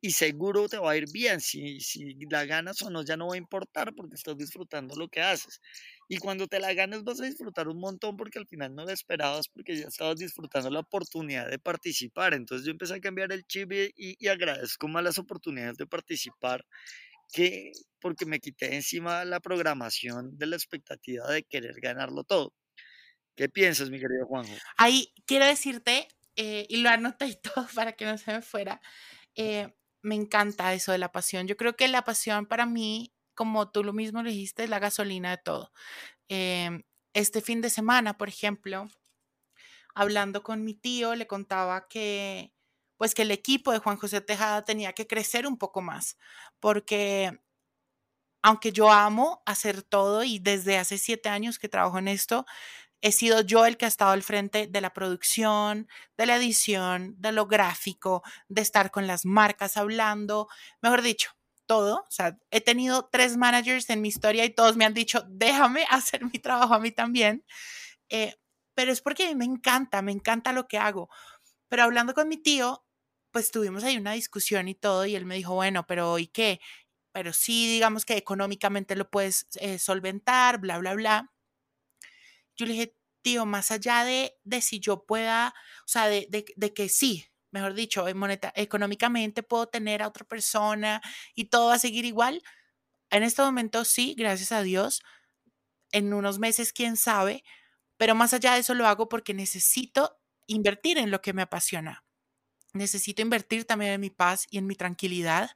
[0.07, 1.41] y seguro te va a ir bien.
[1.41, 5.09] Si, si la ganas o no, ya no va a importar porque estás disfrutando lo
[5.09, 5.61] que haces.
[6.09, 8.93] Y cuando te la ganes vas a disfrutar un montón porque al final no la
[8.93, 12.35] esperabas porque ya estabas disfrutando la oportunidad de participar.
[12.35, 16.65] Entonces yo empecé a cambiar el chip y, y agradezco más las oportunidades de participar
[17.33, 22.55] que porque me quité encima la programación de la expectativa de querer ganarlo todo.
[23.37, 24.63] ¿Qué piensas, mi querido Juanjo?
[24.77, 28.81] Ahí quiero decirte, eh, y lo anoté y todo para que no se me fuera,
[29.35, 29.76] eh,
[30.07, 31.49] me encanta eso de la pasión.
[31.49, 34.79] Yo creo que la pasión para mí, como tú lo mismo lo dijiste, es la
[34.79, 35.73] gasolina de todo.
[36.29, 38.89] Em, este fin de semana, por ejemplo,
[39.95, 42.53] hablando con mi tío, le contaba que
[42.99, 46.17] pues que el equipo de Juan José Tejada tenía que crecer un poco más,
[46.61, 47.41] porque
[48.43, 52.47] aunque yo amo hacer todo y desde hace siete años que trabajo en esto,
[53.07, 57.15] he sido yo el que ha estado al frente de la producción, de la edición,
[57.19, 60.49] de lo gráfico, de estar con las marcas hablando,
[60.83, 61.31] mejor dicho,
[61.67, 61.99] todo.
[62.01, 65.87] O sea, he tenido tres managers en mi historia y todos me han dicho, déjame
[65.91, 67.45] hacer mi trabajo a mí también.
[68.11, 68.35] Eh,
[68.75, 71.09] pero es porque a mí me encanta, me encanta lo que hago.
[71.69, 72.85] Pero hablando con mi tío,
[73.33, 76.61] pues tuvimos ahí una discusión y todo y él me dijo, bueno, pero ¿y qué?
[77.13, 81.33] Pero sí, digamos que económicamente lo puedes eh, solventar, bla, bla, bla.
[82.57, 86.73] Yo le dije, tío, más allá de, de si yo pueda, o sea, de, de,
[86.73, 91.03] que sí, mejor dicho, moneta, económicamente puedo tener a otra persona
[91.35, 92.41] y todo va a seguir igual.
[93.11, 95.03] En este momento sí, gracias a Dios.
[95.91, 97.43] En unos meses, quién sabe.
[97.97, 102.05] Pero más allá de eso lo hago porque necesito invertir en lo que me apasiona.
[102.75, 105.51] Necesito invertir también en mi paz y en mi tranquilidad.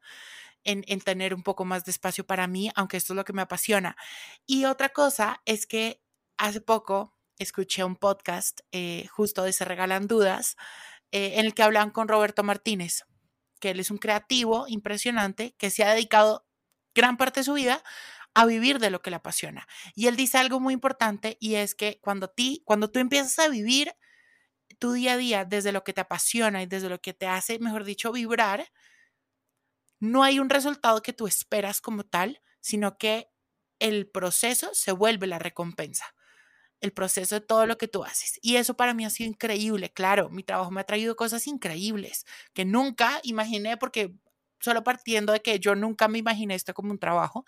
[0.64, 3.32] En, en, tener un poco más de espacio para mí, aunque esto es lo que
[3.32, 3.96] me apasiona.
[4.44, 6.02] Y otra cosa es que
[6.40, 10.57] hace poco escuché un podcast eh, justo de Se Regalan Dudas,
[11.12, 13.05] eh, en el que hablan con Roberto Martínez,
[13.61, 16.46] que él es un creativo impresionante que se ha dedicado
[16.94, 17.83] gran parte de su vida
[18.33, 19.68] a vivir de lo que le apasiona.
[19.94, 23.48] Y él dice algo muy importante y es que cuando, ti, cuando tú empiezas a
[23.48, 23.92] vivir
[24.79, 27.59] tu día a día desde lo que te apasiona y desde lo que te hace,
[27.59, 28.72] mejor dicho, vibrar,
[29.98, 33.29] no hay un resultado que tú esperas como tal, sino que
[33.79, 36.14] el proceso se vuelve la recompensa
[36.80, 38.38] el proceso de todo lo que tú haces.
[38.42, 39.90] Y eso para mí ha sido increíble.
[39.92, 44.12] Claro, mi trabajo me ha traído cosas increíbles que nunca imaginé porque
[44.60, 47.44] solo partiendo de que yo nunca me imaginé esto como un trabajo,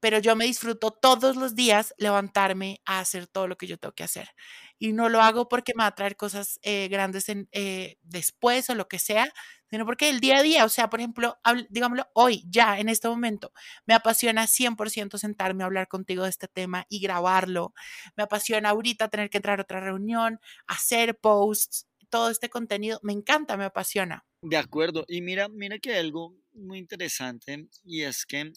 [0.00, 3.92] pero yo me disfruto todos los días levantarme a hacer todo lo que yo tengo
[3.94, 4.30] que hacer.
[4.78, 8.74] Y no lo hago porque me va a traer cosas eh, grandes eh, después o
[8.74, 9.30] lo que sea,
[9.70, 13.08] sino porque el día a día, o sea, por ejemplo, digámoslo, hoy, ya, en este
[13.08, 13.52] momento,
[13.86, 17.72] me apasiona 100% sentarme a hablar contigo de este tema y grabarlo.
[18.16, 23.12] Me apasiona ahorita tener que entrar a otra reunión, hacer posts, todo este contenido, me
[23.12, 24.26] encanta, me apasiona.
[24.42, 28.52] De acuerdo, y mira, mira que hay algo muy interesante y es que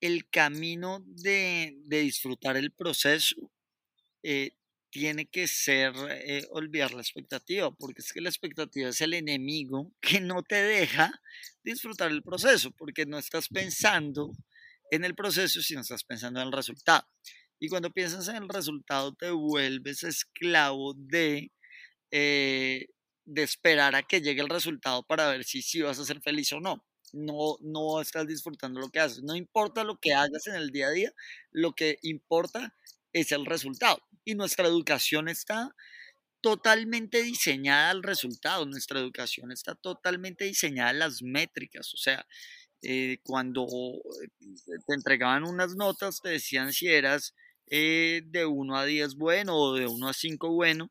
[0.00, 3.36] el camino de, disfrutar el proceso
[4.22, 4.52] eh,
[4.92, 9.90] tiene que ser eh, olvidar la expectativa, porque es que la expectativa es el enemigo
[10.02, 11.10] que no te deja
[11.64, 14.30] disfrutar el proceso, porque no estás pensando
[14.90, 17.08] en el proceso, sino estás pensando en el resultado.
[17.58, 21.50] Y cuando piensas en el resultado, te vuelves esclavo de,
[22.10, 22.86] eh,
[23.24, 26.52] de esperar a que llegue el resultado para ver si, si vas a ser feliz
[26.52, 26.84] o no.
[27.14, 29.22] No, no estás disfrutando lo que haces.
[29.22, 31.12] No importa lo que hagas en el día a día,
[31.50, 32.74] lo que importa
[33.12, 34.00] es el resultado.
[34.24, 35.74] Y nuestra educación está
[36.42, 42.26] totalmente diseñada al resultado, nuestra educación está totalmente diseñada a las métricas, o sea,
[42.82, 44.28] eh, cuando eh,
[44.86, 47.34] te entregaban unas notas, te decían si eras
[47.68, 50.90] eh, de 1 a 10 bueno o de 1 a 5 bueno,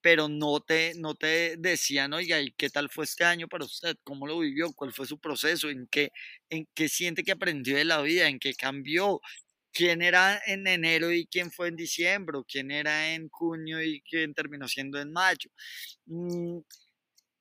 [0.00, 3.96] pero no te, no te decían, oiga, ¿y qué tal fue este año para usted?
[4.04, 4.72] ¿Cómo lo vivió?
[4.74, 5.70] ¿Cuál fue su proceso?
[5.70, 6.12] ¿En qué,
[6.50, 8.28] en qué siente que aprendió de la vida?
[8.28, 9.20] ¿En qué cambió?
[9.76, 14.32] Quién era en enero y quién fue en diciembre, quién era en junio y quién
[14.34, 15.50] terminó siendo en mayo.
[16.06, 16.60] Mm,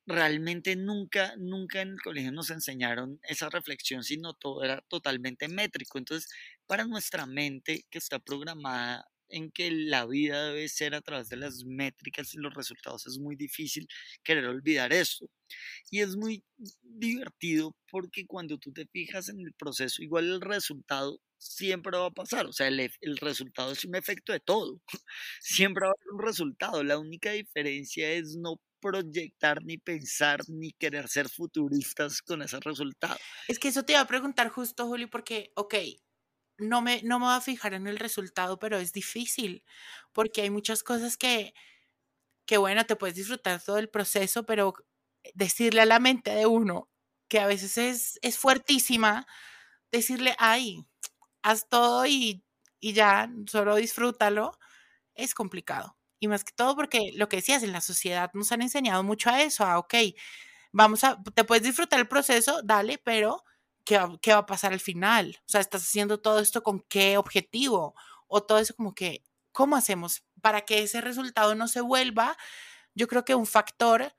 [0.07, 5.97] realmente nunca, nunca en el colegio nos enseñaron esa reflexión, sino todo era totalmente métrico.
[5.97, 6.29] Entonces,
[6.67, 11.37] para nuestra mente que está programada en que la vida debe ser a través de
[11.37, 13.87] las métricas y los resultados, es muy difícil
[14.23, 15.27] querer olvidar esto.
[15.89, 16.43] Y es muy
[16.83, 22.11] divertido porque cuando tú te fijas en el proceso, igual el resultado siempre va a
[22.11, 22.45] pasar.
[22.45, 24.79] O sea, el, el, resultado es un efecto de todo.
[25.41, 26.83] Siempre va a haber un resultado.
[26.83, 33.17] La única diferencia es no proyectar, ni pensar, ni querer ser futuristas con ese resultado.
[33.47, 35.75] Es que eso te iba a preguntar justo, Juli, porque, ok,
[36.57, 39.63] no me, no me voy a fijar en el resultado, pero es difícil,
[40.13, 41.53] porque hay muchas cosas que,
[42.45, 44.75] que, bueno, te puedes disfrutar todo el proceso, pero
[45.33, 46.89] decirle a la mente de uno,
[47.27, 49.25] que a veces es, es fuertísima,
[49.91, 50.85] decirle, ay,
[51.45, 52.43] haz todo y,
[52.81, 54.57] ya, solo disfrútalo,
[55.13, 55.95] es complicado.
[56.19, 59.29] Y más que todo porque lo que decías, en la sociedad nos han enseñado mucho
[59.29, 59.93] a eso, a, ok,
[60.71, 63.43] vamos a, te puedes disfrutar el proceso, dale, pero
[63.85, 65.37] ¿qué, ¿qué va a pasar al final?
[65.41, 67.93] O sea, estás haciendo todo esto con qué objetivo?
[68.27, 72.37] O todo eso como que, ¿cómo hacemos para que ese resultado no se vuelva,
[72.95, 74.15] yo creo que un factor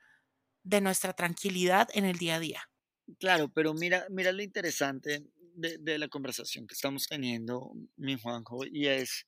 [0.63, 2.71] de nuestra tranquilidad en el día a día?
[3.19, 5.25] Claro, pero mira, mira lo interesante
[5.57, 9.27] de, la conversación que estamos teniendo, mi Juanjo, y es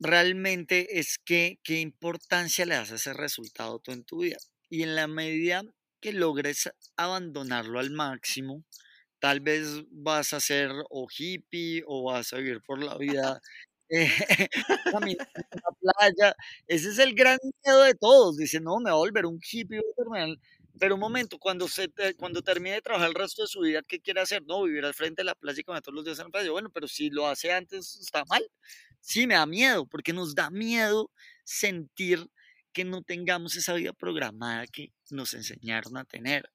[0.00, 4.38] realmente es que qué importancia le das a ese resultado tú en tu vida.
[4.68, 5.62] Y en la medida
[6.00, 8.64] que logres abandonarlo al máximo,
[9.20, 13.40] tal vez vas a ser o hippie o vas a vivir por la vida
[13.90, 14.10] eh,
[14.86, 16.36] en la playa.
[16.66, 18.36] Ese es el gran miedo de todos.
[18.36, 19.80] Dicen, no, me voy a volver un hippie,
[20.80, 24.00] pero un momento, cuando, se, cuando termine de trabajar el resto de su vida, ¿qué
[24.00, 24.42] quiere hacer?
[24.46, 26.50] No, vivir al frente de la playa y comer todos los días en la playa.
[26.50, 28.42] Bueno, pero si lo hace antes, está mal.
[28.98, 31.10] Sí, me da miedo, porque nos da miedo
[31.44, 32.30] sentir
[32.72, 36.50] que no tengamos esa vida programada que nos enseñaron a tener.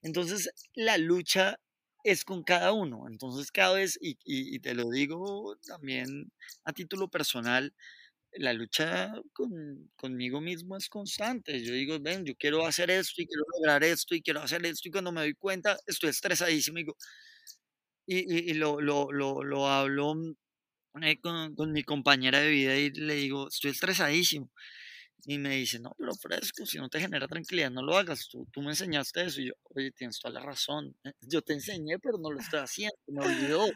[0.00, 1.60] Entonces, la lucha
[2.02, 3.08] es con cada uno.
[3.08, 6.32] Entonces, cada vez, y, y te lo digo también
[6.64, 7.74] a título personal,
[8.34, 11.62] la lucha con, conmigo mismo es constante.
[11.62, 14.88] Yo digo, ven, yo quiero hacer esto y quiero lograr esto y quiero hacer esto
[14.88, 16.86] y cuando me doy cuenta estoy estresadísimo y,
[18.06, 20.14] y, y lo, lo, lo, lo, hablo
[21.02, 24.50] eh, con, con, mi compañera de vida y le digo, estoy estresadísimo.
[25.24, 28.28] Y me dice, no, pero fresco, si no te genera tranquilidad, no lo hagas.
[28.28, 29.40] Tú, tú me enseñaste eso.
[29.40, 30.96] Y yo, oye, tienes toda la razón.
[31.20, 32.96] Yo te enseñé, pero no lo estoy haciendo.
[33.08, 33.66] Me olvidó.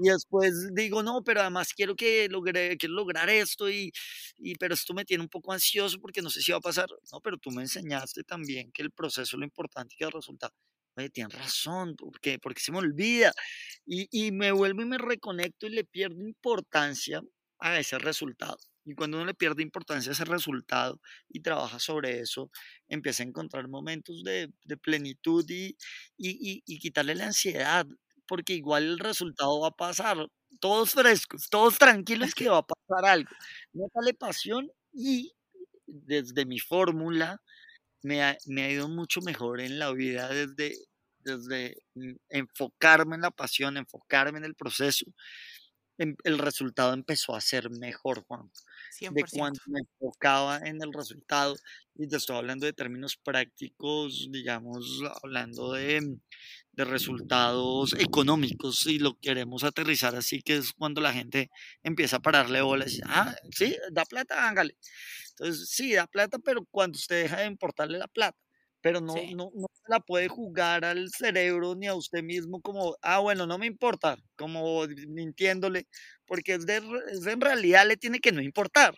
[0.00, 3.92] Y después digo, no, pero además quiero que logre, quiero lograr esto y,
[4.38, 6.88] y, pero esto me tiene un poco ansioso porque no sé si va a pasar.
[7.12, 10.12] No, pero tú me enseñaste también que el proceso es lo importante y que el
[10.12, 10.52] resultado.
[10.96, 12.38] Oye, tienes razón, ¿por qué?
[12.38, 13.32] Porque se me olvida.
[13.86, 17.22] Y, y me vuelvo y me reconecto y le pierdo importancia
[17.60, 18.58] a ese resultado.
[18.84, 22.50] Y cuando uno le pierde importancia a ese resultado y trabaja sobre eso,
[22.88, 25.76] empieza a encontrar momentos de, de plenitud y,
[26.16, 27.86] y, y, quitarle la ansiedad
[28.28, 30.28] porque igual el resultado va a pasar.
[30.60, 33.30] Todos frescos, todos tranquilos que va a pasar algo.
[33.72, 35.32] Métale pasión y
[35.86, 37.40] desde mi fórmula
[38.02, 40.74] me ha, me ha, ido mucho mejor en la vida desde,
[41.20, 41.76] desde
[42.28, 45.06] enfocarme en la pasión, enfocarme en el proceso.
[45.98, 48.50] Em, el resultado empezó a ser mejor, Juan.
[49.00, 51.56] De cuando me enfocaba en el resultado,
[51.96, 56.18] y te estoy hablando de términos prácticos, digamos, hablando de,
[56.72, 61.50] de resultados económicos y lo queremos aterrizar así que es cuando la gente
[61.82, 64.76] empieza a pararle bolas y ah, sí, da plata, hágale.
[65.30, 68.38] Entonces, sí, da plata, pero cuando usted deja de importarle la plata,
[68.80, 72.96] pero no, no, no se la puede jugar al cerebro ni a usted mismo como,
[73.02, 75.86] ah, bueno, no me importa, como mintiéndole,
[76.26, 78.94] porque es, de, es en realidad le tiene que no importar.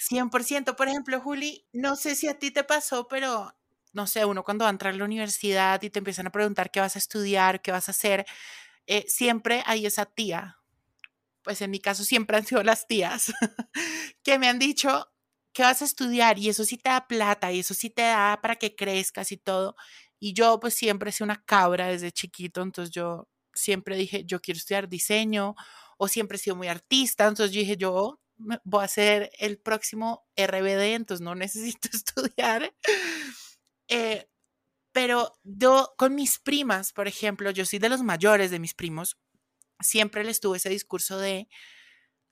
[0.00, 3.52] 100%, por ejemplo, Juli, no sé si a ti te pasó, pero
[3.92, 6.70] no sé, uno cuando va a entrar a la universidad y te empiezan a preguntar
[6.70, 8.24] qué vas a estudiar, qué vas a hacer,
[8.86, 10.58] eh, siempre hay esa tía,
[11.42, 13.32] pues en mi caso siempre han sido las tías,
[14.22, 15.08] que me han dicho,
[15.52, 16.38] ¿qué vas a estudiar?
[16.38, 19.36] Y eso sí te da plata y eso sí te da para que crezcas y
[19.36, 19.76] todo.
[20.18, 24.58] Y yo pues siempre he una cabra desde chiquito, entonces yo siempre dije, yo quiero
[24.58, 25.54] estudiar diseño
[25.98, 28.20] o siempre he sido muy artista, entonces dije, yo
[28.64, 32.74] voy a ser el próximo RBD, entonces no necesito estudiar.
[33.88, 34.28] Eh,
[34.92, 39.18] pero yo con mis primas, por ejemplo, yo soy de los mayores de mis primos,
[39.80, 41.48] siempre les tuve ese discurso de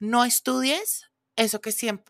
[0.01, 1.08] no estudies
[1.39, 2.05] eso que siempre,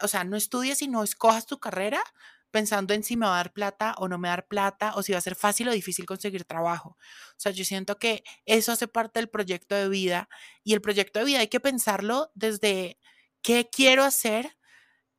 [0.00, 2.02] o sea, no estudies y no escojas tu carrera
[2.50, 5.02] pensando en si me va a dar plata o no me va dar plata o
[5.02, 6.96] si va a ser fácil o difícil conseguir trabajo.
[7.32, 10.28] O sea, yo siento que eso hace parte del proyecto de vida
[10.64, 12.98] y el proyecto de vida hay que pensarlo desde
[13.42, 14.56] qué quiero hacer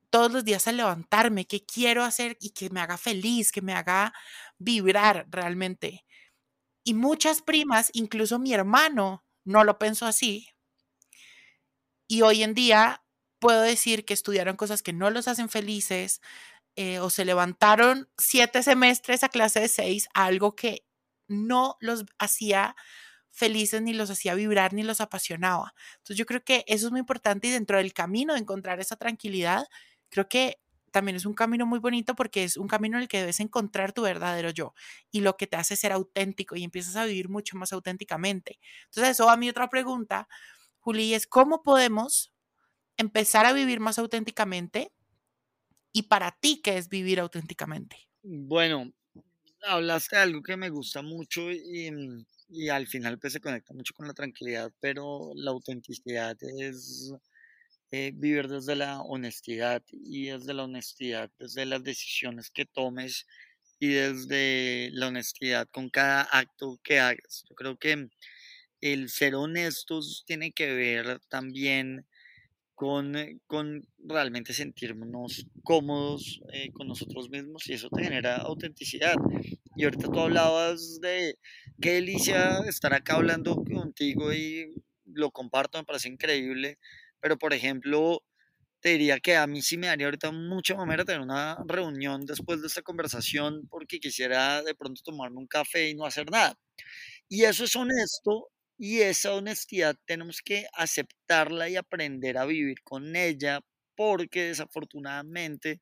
[0.09, 3.74] todos los días al levantarme, qué quiero hacer y que me haga feliz, que me
[3.74, 4.14] haga
[4.57, 6.05] vibrar realmente.
[6.84, 10.49] Y muchas primas, incluso mi hermano, no lo pensó así.
[12.07, 13.03] Y hoy en día
[13.41, 16.21] puedo decir que estudiaron cosas que no los hacen felices
[16.75, 20.85] eh, o se levantaron siete semestres a clase de seis, algo que
[21.27, 22.75] no los hacía
[23.31, 25.73] felices, ni los hacía vibrar, ni los apasionaba.
[25.97, 28.95] Entonces yo creo que eso es muy importante y dentro del camino de encontrar esa
[28.95, 29.65] tranquilidad,
[30.09, 30.59] creo que
[30.91, 33.91] también es un camino muy bonito porque es un camino en el que debes encontrar
[33.91, 34.75] tu verdadero yo
[35.09, 38.59] y lo que te hace ser auténtico y empiezas a vivir mucho más auténticamente.
[38.85, 40.27] Entonces eso a mí otra pregunta,
[40.79, 42.30] Juli, es cómo podemos
[43.01, 44.93] empezar a vivir más auténticamente
[45.93, 48.09] y para ti qué es vivir auténticamente.
[48.23, 48.91] Bueno,
[49.63, 53.73] hablaste de algo que me gusta mucho y, mm, y al final pues se conecta
[53.73, 57.13] mucho con la tranquilidad, pero la autenticidad es
[57.91, 63.27] eh, vivir desde la honestidad y desde la honestidad, desde las decisiones que tomes
[63.79, 67.45] y desde la honestidad con cada acto que hagas.
[67.49, 68.09] Yo creo que
[68.81, 72.07] el ser honestos tiene que ver también
[72.82, 79.13] con, eh, con realmente sentirnos cómodos eh, con nosotros mismos y eso te genera autenticidad.
[79.75, 81.38] Y ahorita tú hablabas de
[81.79, 84.73] qué delicia estar acá hablando contigo y
[85.05, 86.79] lo comparto, me parece increíble
[87.19, 88.23] pero, por ejemplo,
[88.79, 92.61] te diría que a mí sí me daría ahorita mucho mamera tener una reunión después
[92.61, 96.55] de esta conversación porque quisiera de pronto tomarme un café y no hacer nada.
[97.29, 98.49] Y eso es honesto
[98.84, 103.61] y esa honestidad tenemos que aceptarla y aprender a vivir con ella
[103.95, 105.79] porque desafortunadamente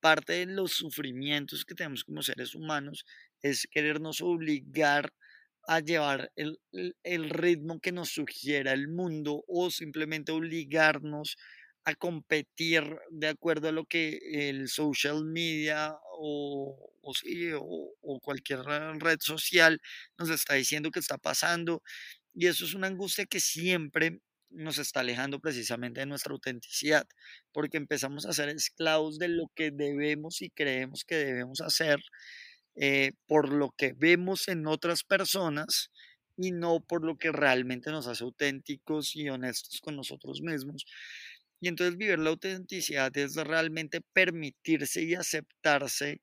[0.00, 3.04] parte de los sufrimientos que tenemos como seres humanos
[3.42, 5.12] es querernos obligar
[5.66, 11.36] a llevar el, ritmo que nos sugiera el mundo o simplemente obligarnos
[11.84, 19.80] a competir de acuerdo a lo que el social media o, o, cualquier red social
[20.18, 21.82] nos está diciendo que está pasando.
[22.38, 24.20] Y eso es una angustia que siempre
[24.50, 27.04] nos está alejando precisamente de nuestra autenticidad,
[27.52, 31.98] porque empezamos a ser esclavos de lo que debemos y creemos que debemos hacer
[32.76, 35.90] eh, por lo que vemos en otras personas
[36.36, 40.86] y no por lo que realmente nos hace auténticos y honestos con nosotros mismos.
[41.60, 46.20] Y entonces vivir la autenticidad es realmente permitirse y aceptarse,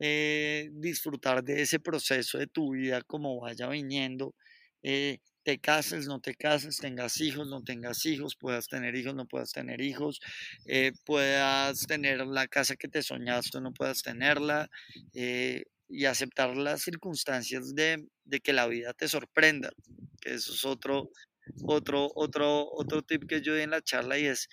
[0.00, 4.34] eh, disfrutar de ese proceso de tu vida como vaya viniendo.
[4.82, 9.26] Eh, te cases, no te cases, tengas hijos, no tengas hijos, puedas tener hijos, no
[9.26, 10.20] puedas tener hijos,
[11.04, 14.68] puedas tener la casa que te soñaste, no puedas tenerla,
[15.88, 18.06] y aceptar las circunstancias de,
[18.42, 19.70] que la vida te sorprenda,
[20.20, 21.10] que eso es otro,
[21.64, 24.48] otro, otro, otro tip que yo di en la charla y es,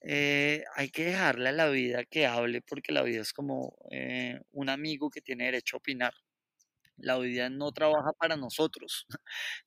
[0.00, 4.40] eh, hay que dejarle a la vida que hable porque la vida es como eh,
[4.52, 6.14] un amigo que tiene derecho a opinar.
[6.98, 9.06] La vida no trabaja para nosotros.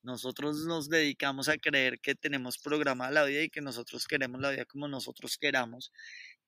[0.04, 4.52] Nosotros nos dedicamos a creer que tenemos programada la vida y que nosotros queremos la
[4.52, 5.92] vida como nosotros queramos.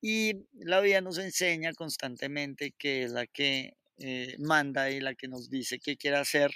[0.01, 5.27] Y la vida nos enseña constantemente que es la que eh, manda y la que
[5.27, 6.51] nos dice qué quiere hacer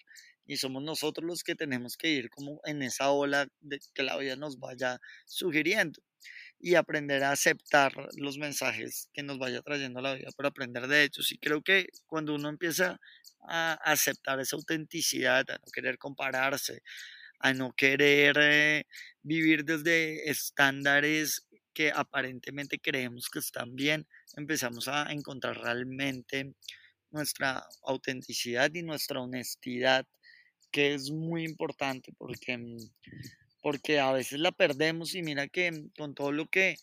[0.46, 4.18] y somos nosotros los que tenemos que ir como en esa ola de que la
[4.18, 6.02] vida nos vaya sugiriendo
[6.60, 11.04] y aprender a aceptar los mensajes que nos vaya trayendo la vida para aprender de
[11.04, 11.32] ellos.
[11.32, 13.00] Y creo que cuando uno empieza
[13.48, 16.82] a aceptar esa autenticidad, a no querer compararse,
[17.40, 18.84] a no querer eh,
[19.22, 26.56] vivir desde estándares que aparentemente creemos que están bien, empezamos a encontrar realmente
[27.12, 30.06] nuestra autenticidad y nuestra honestidad,
[30.72, 32.78] que es muy importante porque, mm,
[33.68, 36.78] porque a veces la perdemos y mira que mm, con todo lo que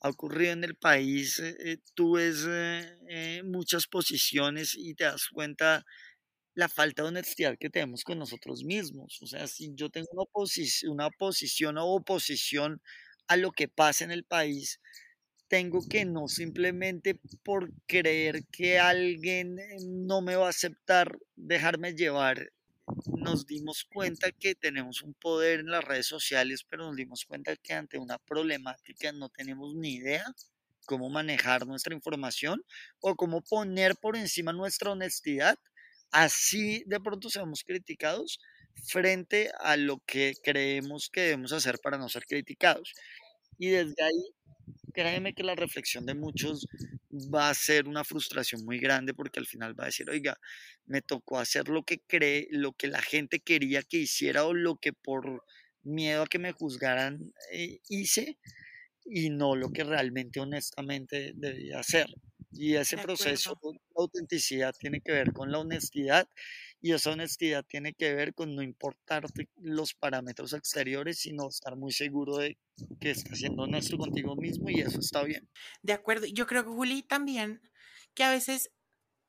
[0.00, 5.28] ha ocurrido en el país, eh, eh, tú ves eh, muchas posiciones y te das
[5.28, 5.84] cuenta
[6.54, 9.20] la falta de honestidad que tenemos con nosotros mismos.
[9.20, 10.24] O sea, si yo tengo una,
[10.90, 12.80] una posición o oposición
[13.28, 14.80] a lo que pasa en el país,
[15.46, 22.50] tengo que no simplemente por creer que alguien no me va a aceptar, dejarme llevar.
[23.06, 27.56] Nos dimos cuenta que tenemos un poder en las redes sociales, pero nos dimos cuenta
[27.56, 30.24] que ante una problemática no tenemos ni idea
[30.86, 32.64] cómo manejar nuestra información
[33.00, 35.56] o cómo poner por encima nuestra honestidad.
[36.10, 38.40] Así de pronto seamos criticados
[38.88, 42.94] frente a lo que creemos que debemos hacer para no ser criticados.
[43.58, 44.34] Y desde ahí,
[44.92, 46.66] créeme que la reflexión de muchos
[47.12, 50.38] va a ser una frustración muy grande porque al final va a decir, oiga,
[50.86, 54.76] me tocó hacer lo que cree, lo que la gente quería que hiciera o lo
[54.76, 55.44] que por
[55.82, 58.38] miedo a que me juzgaran eh, hice
[59.04, 62.06] y no lo que realmente honestamente debía hacer.
[62.52, 66.28] Y ese proceso de autenticidad tiene que ver con la honestidad
[66.80, 71.92] y esa honestidad tiene que ver con no importarte los parámetros exteriores, sino estar muy
[71.92, 72.58] seguro de
[73.00, 75.48] que estás siendo honesto contigo mismo y eso está bien.
[75.82, 76.26] De acuerdo.
[76.26, 77.60] Yo creo que Juli también,
[78.14, 78.70] que a veces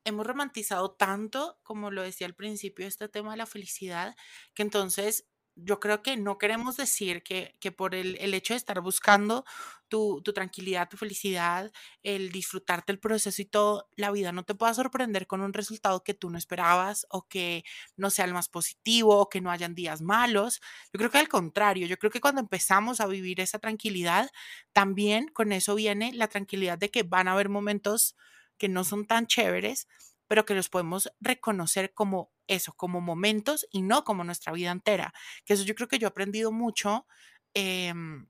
[0.05, 4.15] hemos romantizado tanto, como lo decía al principio, este tema de la felicidad,
[4.53, 9.45] que entonces yo creo que no queremos decir que, por el, hecho de estar buscando
[9.87, 11.71] tu, tranquilidad, tu felicidad,
[12.03, 16.03] el disfrutarte el proceso y todo, la vida no te pueda sorprender con un resultado
[16.03, 17.63] que tú no esperabas o que
[17.97, 20.61] no sea el más positivo o que no hayan días malos.
[20.93, 24.29] Yo creo que al contrario, yo creo que cuando empezamos a vivir esa tranquilidad,
[24.73, 28.15] también con eso viene la tranquilidad de que van a haber momentos
[28.57, 29.87] que no son tan chéveres,
[30.27, 35.13] pero que los podemos reconocer como eso, como momentos y no como nuestra vida entera.
[35.45, 37.05] Que eso yo creo que yo he aprendido mucho
[37.53, 38.27] em,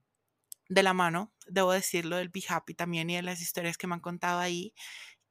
[0.70, 2.42] de la mano, debo decirlo, del Be
[2.76, 4.74] también y de las historias que me han contado ahí.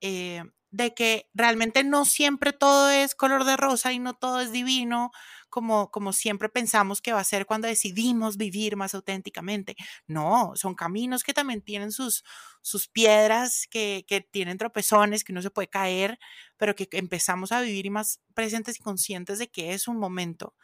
[0.01, 0.43] Eh,
[0.73, 5.11] de que realmente no siempre todo es color de rosa y no todo es divino,
[5.49, 9.75] como, como siempre pensamos que va a ser cuando decidimos vivir más auténticamente.
[10.07, 12.23] No, son caminos que también tienen sus,
[12.63, 16.19] sus piedras, que, que tienen tropezones, que no se puede caer,
[16.57, 20.55] pero que empezamos a vivir más presentes y conscientes de que es un momento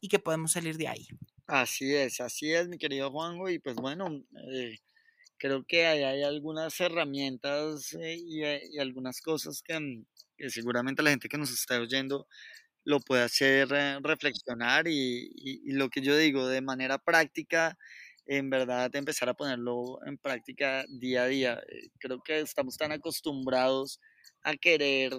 [0.00, 1.08] y que podemos salir de ahí.
[1.46, 4.08] Así es, así es, mi querido Juanjo, y pues bueno,
[4.52, 4.78] eh,
[5.38, 10.02] creo que hay algunas herramientas eh, eh, y, algunas cosas mm,
[10.36, 12.26] que, seguramente la gente que nos está oyendo
[12.84, 17.76] lo puede hacer eh, reflexionar y, lo que yo digo de manera práctica,
[18.26, 21.62] en verdad empezar a ponerlo en práctica día a día.
[21.98, 24.00] Creo que estamos tan acostumbrados
[24.42, 25.12] a querer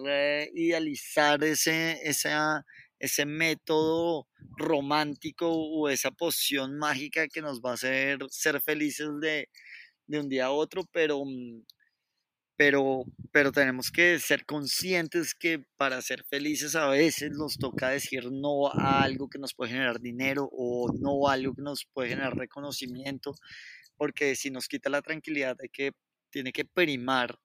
[0.54, 8.62] idealizar ese, ese método romántico o esa poción mágica que nos va a hacer ser
[8.62, 9.50] felices de,
[10.08, 11.64] de un día a otro, pero, mm,
[12.58, 18.32] pero, pero tenemos que ser conscientes que para ser felices a veces nos toca decir
[18.32, 22.10] no a algo que nos puede generar dinero o no a algo que nos puede
[22.10, 23.36] generar reconocimiento,
[23.98, 25.92] porque si nos quita la tranquilidad de que
[26.32, 27.38] tiene que primar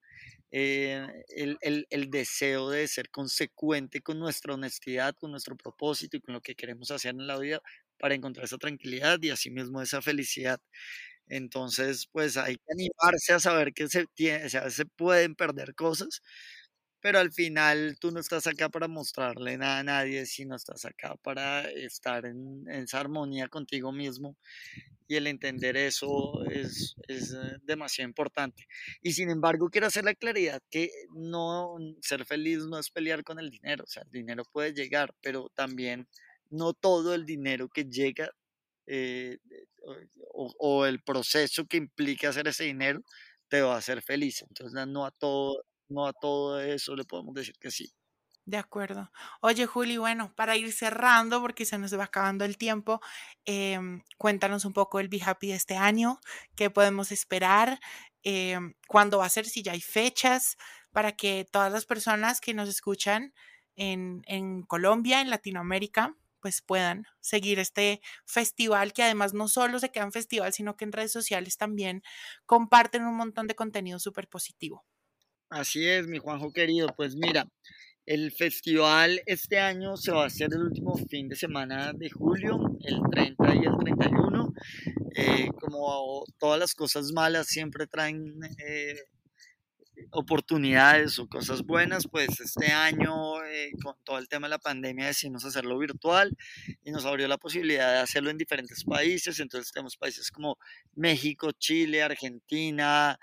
[0.55, 6.21] eh, el, el, el, deseo de ser consecuente con nuestra honestidad, con nuestro propósito y
[6.21, 7.63] con lo que queremos hacer en la vida
[7.99, 10.61] para encontrar esa tranquilidad y asimismo esa felicidad.
[11.33, 16.21] Entonces, pues hay que animarse a saber que se, se pueden perder cosas,
[17.01, 21.17] pero al final tú no estás acá para mostrarle nada a nadie, sino estás acá
[21.23, 24.37] para estar en, esa armonía contigo mismo
[25.09, 28.67] y el entender eso es, es, eh, demasiado importante.
[29.01, 33.39] Y sin embargo, quiero hacer la claridad que no ser feliz no es pelear con
[33.39, 36.07] el dinero, o sea, el dinero puede llegar, pero también
[36.51, 38.31] no todo el dinero que llega
[38.87, 39.39] eh,
[40.35, 43.03] o, el proceso que implica hacer ese dinero
[43.49, 44.43] te va a hacer feliz.
[44.43, 47.93] Entonces, no a todo, no a todo eso le podemos decir que sí.
[48.45, 49.13] De acuerdo.
[49.41, 53.01] Oye, Juli, bueno, para ir cerrando, porque se nos va acabando el tiempo,
[53.45, 56.19] em, cuéntanos un poco el Be Happy de este año,
[56.57, 57.79] qué podemos esperar,
[58.25, 60.57] em, cuándo va a ser, si ya hay fechas,
[60.91, 63.33] para que todas las personas que nos escuchan
[63.77, 69.91] en, en Colombia, en Latinoamérica, pues puedan seguir este festival que además no solo se
[69.91, 72.03] queda en festival, sino que en redes sociales también
[72.45, 74.85] comparten un montón de contenido súper positivo.
[75.49, 76.89] Así es, mi Juanjo querido.
[76.97, 77.47] Pues mira,
[78.05, 82.59] el festival este año se va a hacer el último fin de semana de julio,
[82.81, 84.53] el 30 y el 31.
[85.15, 88.97] Eh, como todas las cosas malas siempre traen eh,
[90.11, 95.07] oportunidades o cosas buenas, pues este año eh, con todo el tema de la pandemia
[95.07, 96.37] decidimos hacerlo virtual
[96.85, 100.59] y nos abrió la posibilidad de hacerlo en diferentes países, entonces tenemos países como
[100.95, 103.19] México, Chile, Argentina,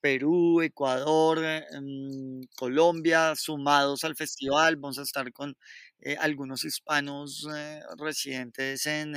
[0.00, 5.56] Perú, Ecuador, em, Colombia, sumados al festival, vamos a estar con
[6.00, 9.14] eh, algunos hispanos eh, residentes en,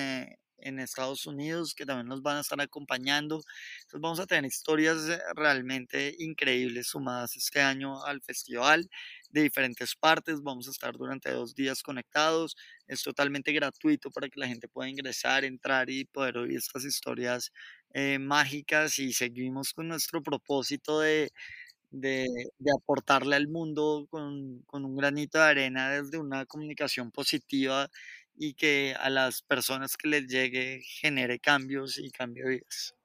[0.57, 3.41] en Estados Unidos que también nos van a estar acompañando.
[3.81, 8.89] Entonces vamos a tener historias eh, realmente increíbles sumadas este año al festival
[9.29, 10.41] de diferentes partes.
[10.41, 12.55] Vamos a estar durante dos días conectados.
[12.87, 17.51] Es totalmente gratuito para que la gente pueda ingresar, entrar y poder oír estas historias
[17.93, 21.31] eh, mágicas y seguimos con nuestro propósito de,
[21.91, 22.27] de,
[22.77, 27.89] aportarle al mundo con, con un granito de arena desde una comunicación positiva
[28.35, 32.95] y que a las personas que les llegue genere cambios y cambio de vidas.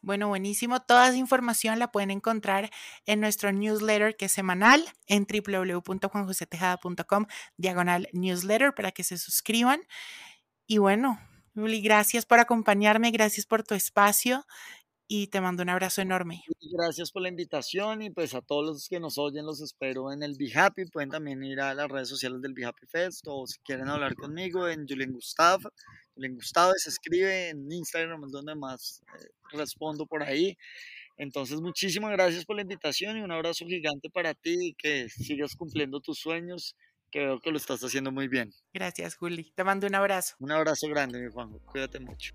[0.00, 0.82] Bueno, buenísimo.
[0.82, 2.70] Toda esa información la pueden encontrar
[3.06, 7.26] en nuestro newsletter que es semanal en www.juanjosetejada.com
[7.56, 9.80] diagonal newsletter para que se suscriban.
[10.66, 11.20] Y bueno,
[11.54, 14.44] Juli, gracias por acompañarme, gracias por tu espacio
[15.14, 16.42] y te mando un abrazo enorme.
[16.72, 20.22] Gracias por la invitación y pues a todos los que nos oyen los espero en
[20.22, 20.86] el Be Happy.
[20.86, 24.14] Pueden también ir a las redes sociales del Be Happy Fest o si quieren hablar
[24.14, 25.60] conmigo en Julien Gustav.
[26.14, 30.56] Julien Gustav se escribe en Instagram, es donde más eh, respondo por ahí.
[31.18, 35.54] Entonces, muchísimas gracias por la invitación y un abrazo gigante para ti y que sigas
[35.56, 36.74] cumpliendo tus sueños,
[37.10, 38.50] que veo que lo estás haciendo muy bien.
[38.72, 39.52] Gracias, Juli.
[39.54, 40.36] Te mando un abrazo.
[40.38, 41.58] Un abrazo grande, mi Juan.
[41.66, 42.34] Cuídate mucho.